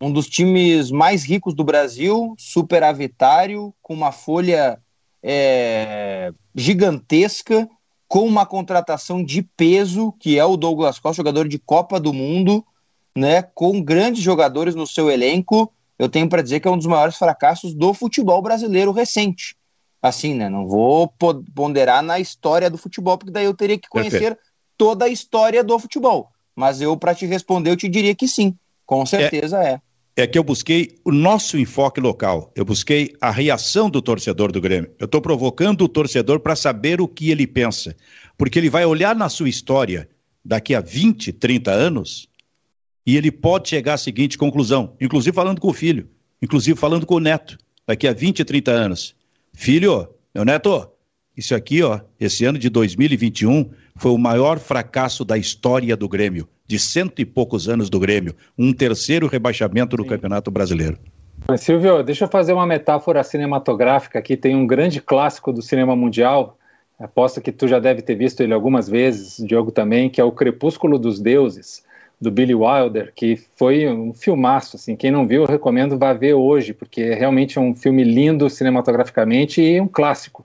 [0.00, 4.78] Um dos times mais ricos do Brasil, superavitário, com uma folha
[5.22, 7.68] é, gigantesca,
[8.06, 12.64] com uma contratação de peso, que é o Douglas Costa, jogador de Copa do Mundo,
[13.16, 13.42] né?
[13.42, 15.72] Com grandes jogadores no seu elenco.
[15.98, 19.56] Eu tenho para dizer que é um dos maiores fracassos do futebol brasileiro recente
[20.06, 20.48] assim, né?
[20.48, 21.08] Não vou
[21.54, 24.40] ponderar na história do futebol, porque daí eu teria que conhecer Perfeito.
[24.76, 26.30] toda a história do futebol.
[26.54, 29.72] Mas eu, para te responder, eu te diria que sim, com certeza é.
[29.72, 29.80] é.
[30.18, 34.62] É que eu busquei o nosso enfoque local, eu busquei a reação do torcedor do
[34.62, 34.90] Grêmio.
[34.98, 37.94] Eu estou provocando o torcedor para saber o que ele pensa,
[38.38, 40.08] porque ele vai olhar na sua história
[40.42, 42.28] daqui a 20, 30 anos
[43.06, 46.08] e ele pode chegar à seguinte conclusão, inclusive falando com o filho,
[46.40, 49.14] inclusive falando com o neto, daqui a 20, 30 anos.
[49.52, 50.88] Filho, meu neto,
[51.36, 56.48] isso aqui, ó, esse ano de 2021 foi o maior fracasso da história do Grêmio,
[56.66, 60.08] de cento e poucos anos do Grêmio, um terceiro rebaixamento no Sim.
[60.08, 60.98] Campeonato Brasileiro.
[61.48, 64.36] Mas, Silvio, deixa eu fazer uma metáfora cinematográfica aqui.
[64.36, 66.58] Tem um grande clássico do cinema mundial,
[66.98, 70.32] aposto que tu já deve ter visto ele algumas vezes, Diogo também, que é o
[70.32, 71.84] Crepúsculo dos Deuses
[72.20, 76.32] do Billy Wilder, que foi um filmaço, assim, quem não viu, eu recomendo vá ver
[76.32, 80.42] hoje, porque é realmente um filme lindo cinematograficamente e um clássico,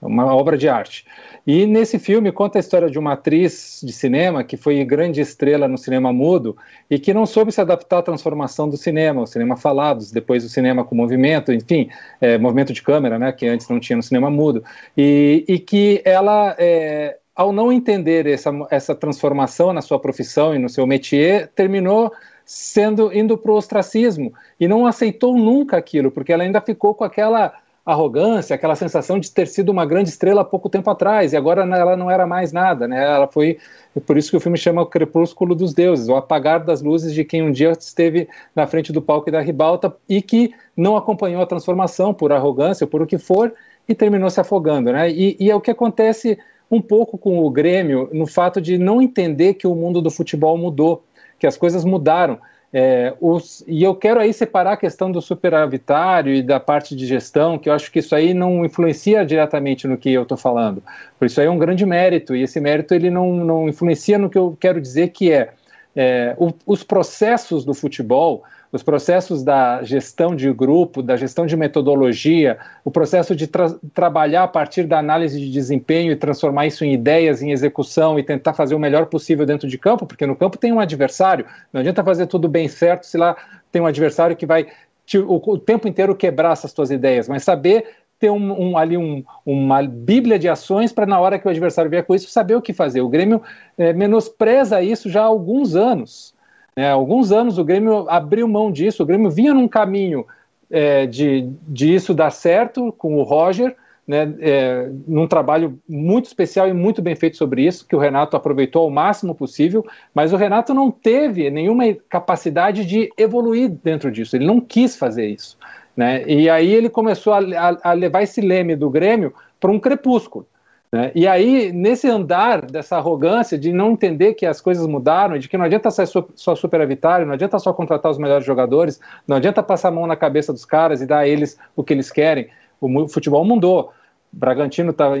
[0.00, 1.06] uma obra de arte.
[1.46, 5.68] E nesse filme conta a história de uma atriz de cinema que foi grande estrela
[5.68, 6.56] no cinema mudo
[6.90, 10.48] e que não soube se adaptar à transformação do cinema, o cinema falado, depois o
[10.48, 11.88] cinema com movimento, enfim,
[12.20, 14.64] é, movimento de câmera, né, que antes não tinha no cinema mudo,
[14.96, 20.58] e, e que ela é, ao não entender essa, essa transformação na sua profissão e
[20.58, 22.12] no seu métier, terminou
[22.44, 27.04] sendo indo para o ostracismo e não aceitou nunca aquilo, porque ela ainda ficou com
[27.04, 27.52] aquela
[27.86, 31.62] arrogância, aquela sensação de ter sido uma grande estrela há pouco tempo atrás e agora
[31.62, 33.04] ela não era mais nada, né?
[33.04, 33.58] Ela foi
[34.04, 37.24] por isso que o filme chama o Crepúsculo dos Deuses, o apagar das luzes de
[37.24, 41.40] quem um dia esteve na frente do palco e da ribalta e que não acompanhou
[41.40, 43.54] a transformação por arrogância, por o que for
[43.88, 45.08] e terminou se afogando, né?
[45.08, 46.36] E, e é o que acontece
[46.68, 50.58] um pouco com o Grêmio no fato de não entender que o mundo do futebol
[50.58, 51.04] mudou,
[51.38, 52.40] que as coisas mudaram.
[52.72, 57.06] É, os, e eu quero aí separar a questão do superavitário e da parte de
[57.06, 60.82] gestão, que eu acho que isso aí não influencia diretamente no que eu estou falando.
[61.18, 64.28] Por isso aí é um grande mérito, e esse mérito ele não, não influencia no
[64.28, 65.50] que eu quero dizer que é,
[65.94, 68.42] é o, os processos do futebol,
[68.72, 74.44] os processos da gestão de grupo, da gestão de metodologia, o processo de tra trabalhar
[74.44, 78.54] a partir da análise de desempenho e transformar isso em ideias, em execução e tentar
[78.54, 82.02] fazer o melhor possível dentro de campo, porque no campo tem um adversário, não adianta
[82.04, 83.36] fazer tudo bem certo se lá
[83.70, 84.66] tem um adversário que vai
[85.04, 87.84] te, o, o, tempo inteiro quebrar essas tuas ideias, mas saber
[88.18, 91.90] ter um, um, ali um, uma bíblia de ações para na hora que o adversário
[91.90, 93.02] vier com isso saber o que fazer.
[93.02, 93.42] O Grêmio
[93.76, 96.34] é, menospreza isso já há alguns anos.
[96.76, 96.90] Né?
[96.90, 100.26] Alguns anos o Grêmio abriu mão disso, o Grêmio vinha num caminho
[100.70, 103.74] é, de, de isso dar certo com o Roger,
[104.06, 108.36] né, é, num trabalho muito especial e muito bem feito sobre isso, que o Renato
[108.36, 114.36] aproveitou ao máximo possível, mas o Renato não teve nenhuma capacidade de evoluir dentro disso,
[114.36, 115.58] ele não quis fazer isso.
[115.96, 119.80] Né, e aí ele começou a, a, a levar esse leme do Grêmio para um
[119.80, 120.46] crepúsculo.
[120.92, 121.10] Né?
[121.14, 125.56] E aí, nesse andar dessa arrogância de não entender que as coisas mudaram, de que
[125.56, 129.88] não adianta ser só superavitário, não adianta só contratar os melhores jogadores, não adianta passar
[129.88, 132.48] a mão na cabeça dos caras e dar a eles o que eles querem.
[132.80, 133.92] O futebol mudou.
[134.32, 135.12] Bragantino está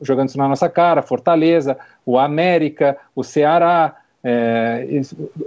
[0.00, 4.86] jogando isso na nossa cara, Fortaleza, o América, o Ceará, é,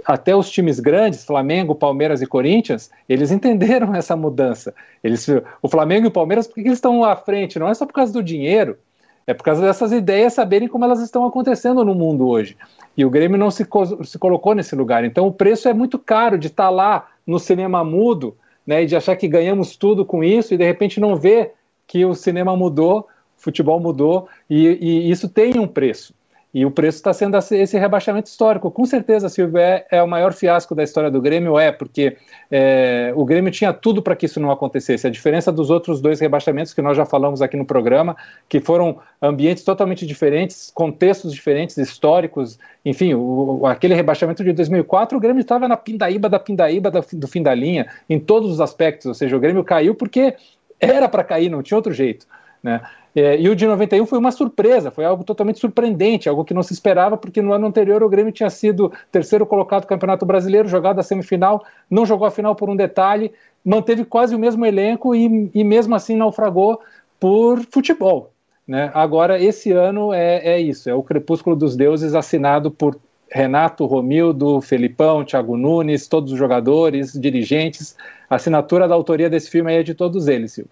[0.04, 4.74] até os times grandes, Flamengo, Palmeiras e Corinthians, eles entenderam essa mudança.
[5.02, 5.26] Eles,
[5.62, 7.58] o Flamengo e o Palmeiras, por que eles estão à frente?
[7.58, 8.78] Não é só por causa do dinheiro,
[9.26, 12.56] é por causa dessas ideias saberem como elas estão acontecendo no mundo hoje.
[12.96, 15.04] E o Grêmio não se, co se colocou nesse lugar.
[15.04, 18.86] Então o preço é muito caro de estar tá lá no cinema mudo né, e
[18.86, 21.54] de achar que ganhamos tudo com isso e de repente não ver
[21.86, 23.00] que o cinema mudou,
[23.36, 26.14] o futebol mudou e, e isso tem um preço.
[26.56, 28.70] E o preço está sendo esse rebaixamento histórico.
[28.70, 32.16] Com certeza, Silvio, é, é, o maior fiasco da história do Grêmio, é, porque
[32.50, 35.06] é, o Grêmio tinha tudo para que isso não acontecesse.
[35.06, 38.16] A diferença dos outros dois rebaixamentos que nós já falamos aqui no programa,
[38.48, 45.20] que foram ambientes totalmente diferentes, contextos diferentes, históricos, enfim, o, aquele rebaixamento de 2004, o
[45.20, 49.12] Grêmio estava na pindaíba da pindaíba do, fim da linha, em todos os aspectos, ou
[49.12, 50.34] seja, o Grêmio caiu porque
[50.80, 52.26] era para cair, não tinha outro jeito.
[52.62, 52.80] Né?
[53.18, 56.62] É, e o de 91 foi uma surpresa, foi algo totalmente surpreendente, algo que não
[56.62, 60.68] se esperava, porque no ano anterior o Grêmio tinha sido terceiro colocado do Campeonato Brasileiro,
[60.68, 63.32] jogado a semifinal, não jogou a final por um detalhe,
[63.64, 66.78] manteve quase o mesmo elenco e, e mesmo assim naufragou
[67.18, 68.32] por futebol.
[68.68, 68.90] Né?
[68.92, 72.98] Agora, esse ano é, é isso, é o Crepúsculo dos Deuses assinado por
[73.30, 77.96] Renato, Romildo, Felipão, Thiago Nunes, todos os jogadores, dirigentes.
[78.28, 80.70] A assinatura da autoria desse filme é de todos eles, Silvio.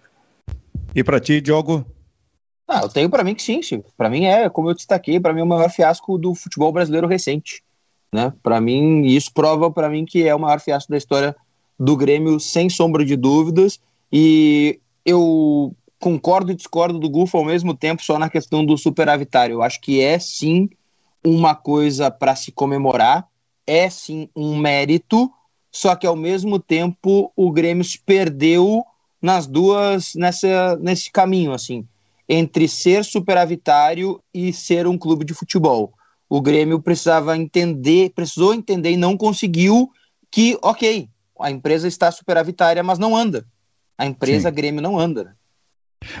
[0.93, 1.83] E para ti, Diogo?
[2.67, 3.91] Ah, eu tenho para mim que sim, Silvio.
[3.95, 7.07] Para mim é, como eu destaquei, para mim é o maior fiasco do futebol brasileiro
[7.07, 7.63] recente.
[8.11, 8.33] Né?
[8.41, 11.35] Para mim, isso prova para mim que é o maior fiasco da história
[11.79, 13.79] do Grêmio, sem sombra de dúvidas.
[14.11, 19.55] E eu concordo e discordo do Gufo ao mesmo tempo, só na questão do superavitário.
[19.55, 20.69] Eu acho que é sim
[21.23, 23.27] uma coisa para se comemorar,
[23.65, 25.31] é sim um mérito,
[25.71, 28.85] só que ao mesmo tempo o Grêmio se perdeu
[29.21, 31.87] nas duas nessa nesse caminho assim,
[32.27, 35.93] entre ser superavitário e ser um clube de futebol.
[36.29, 39.89] O Grêmio precisava entender, precisou entender e não conseguiu
[40.31, 41.07] que, OK,
[41.39, 43.45] a empresa está superavitária, mas não anda.
[43.97, 44.55] A empresa sim.
[44.55, 45.23] Grêmio não anda.
[45.25, 45.33] Né?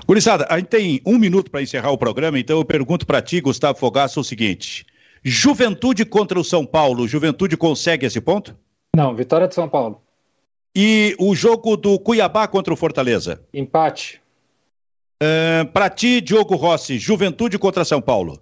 [0.07, 3.41] Gurizada, a gente tem um minuto para encerrar o programa, então eu pergunto para ti,
[3.41, 4.85] Gustavo Fogaça, o seguinte:
[5.23, 8.55] Juventude contra o São Paulo, Juventude consegue esse ponto?
[8.95, 10.01] Não, vitória de São Paulo.
[10.75, 13.41] E o jogo do Cuiabá contra o Fortaleza?
[13.53, 14.21] Empate.
[15.21, 18.41] Uh, para ti, Diogo Rossi, Juventude contra São Paulo?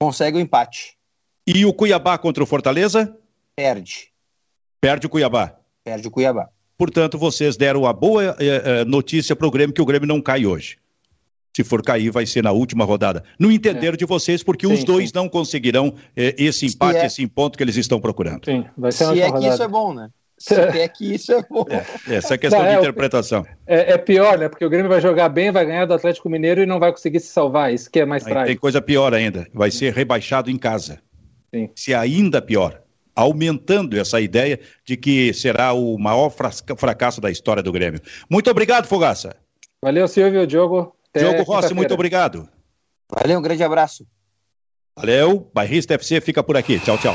[0.00, 0.96] Consegue o empate.
[1.46, 3.16] E o Cuiabá contra o Fortaleza?
[3.54, 4.08] Perde.
[4.80, 5.56] Perde o Cuiabá?
[5.84, 6.48] Perde o Cuiabá.
[6.76, 10.20] Portanto, vocês deram a boa eh, eh, notícia para o Grêmio que o Grêmio não
[10.20, 10.78] cai hoje.
[11.54, 13.22] Se for cair, vai ser na última rodada.
[13.38, 13.96] No entender é.
[13.96, 15.12] de vocês, porque sim, os dois sim.
[15.14, 17.06] não conseguirão eh, esse empate, é...
[17.06, 18.44] esse ponto que eles estão procurando.
[18.44, 19.40] Sim, vai ser Se é rodada.
[19.40, 20.10] que isso é bom, né?
[20.44, 21.64] Se é que isso é bom.
[21.70, 23.46] É, essa é questão não, de é, interpretação.
[23.66, 24.46] É, é, pior, né?
[24.46, 27.20] Porque o Grêmio vai jogar bem, vai ganhar do Atlético Mineiro e não vai conseguir
[27.20, 27.72] se salvar.
[27.72, 28.48] Isso que é mais trágico.
[28.48, 29.46] Tem coisa pior ainda.
[29.54, 30.98] Vai ser rebaixado em casa.
[31.54, 31.70] Sim.
[31.74, 32.82] Se ainda pior
[33.16, 36.30] aumentando essa ideia de que será o maior
[36.76, 38.00] fracasso da história do Grêmio.
[38.28, 39.36] Muito obrigado, Fogaça.
[39.80, 40.94] Valeu, Silvio, Diogo.
[41.16, 42.48] Diogo Rossi, muito obrigado.
[43.08, 44.04] Valeu, um grande abraço.
[44.96, 46.78] Valeu, Bairrista FC fica por aqui.
[46.80, 47.14] Tchau, tchau.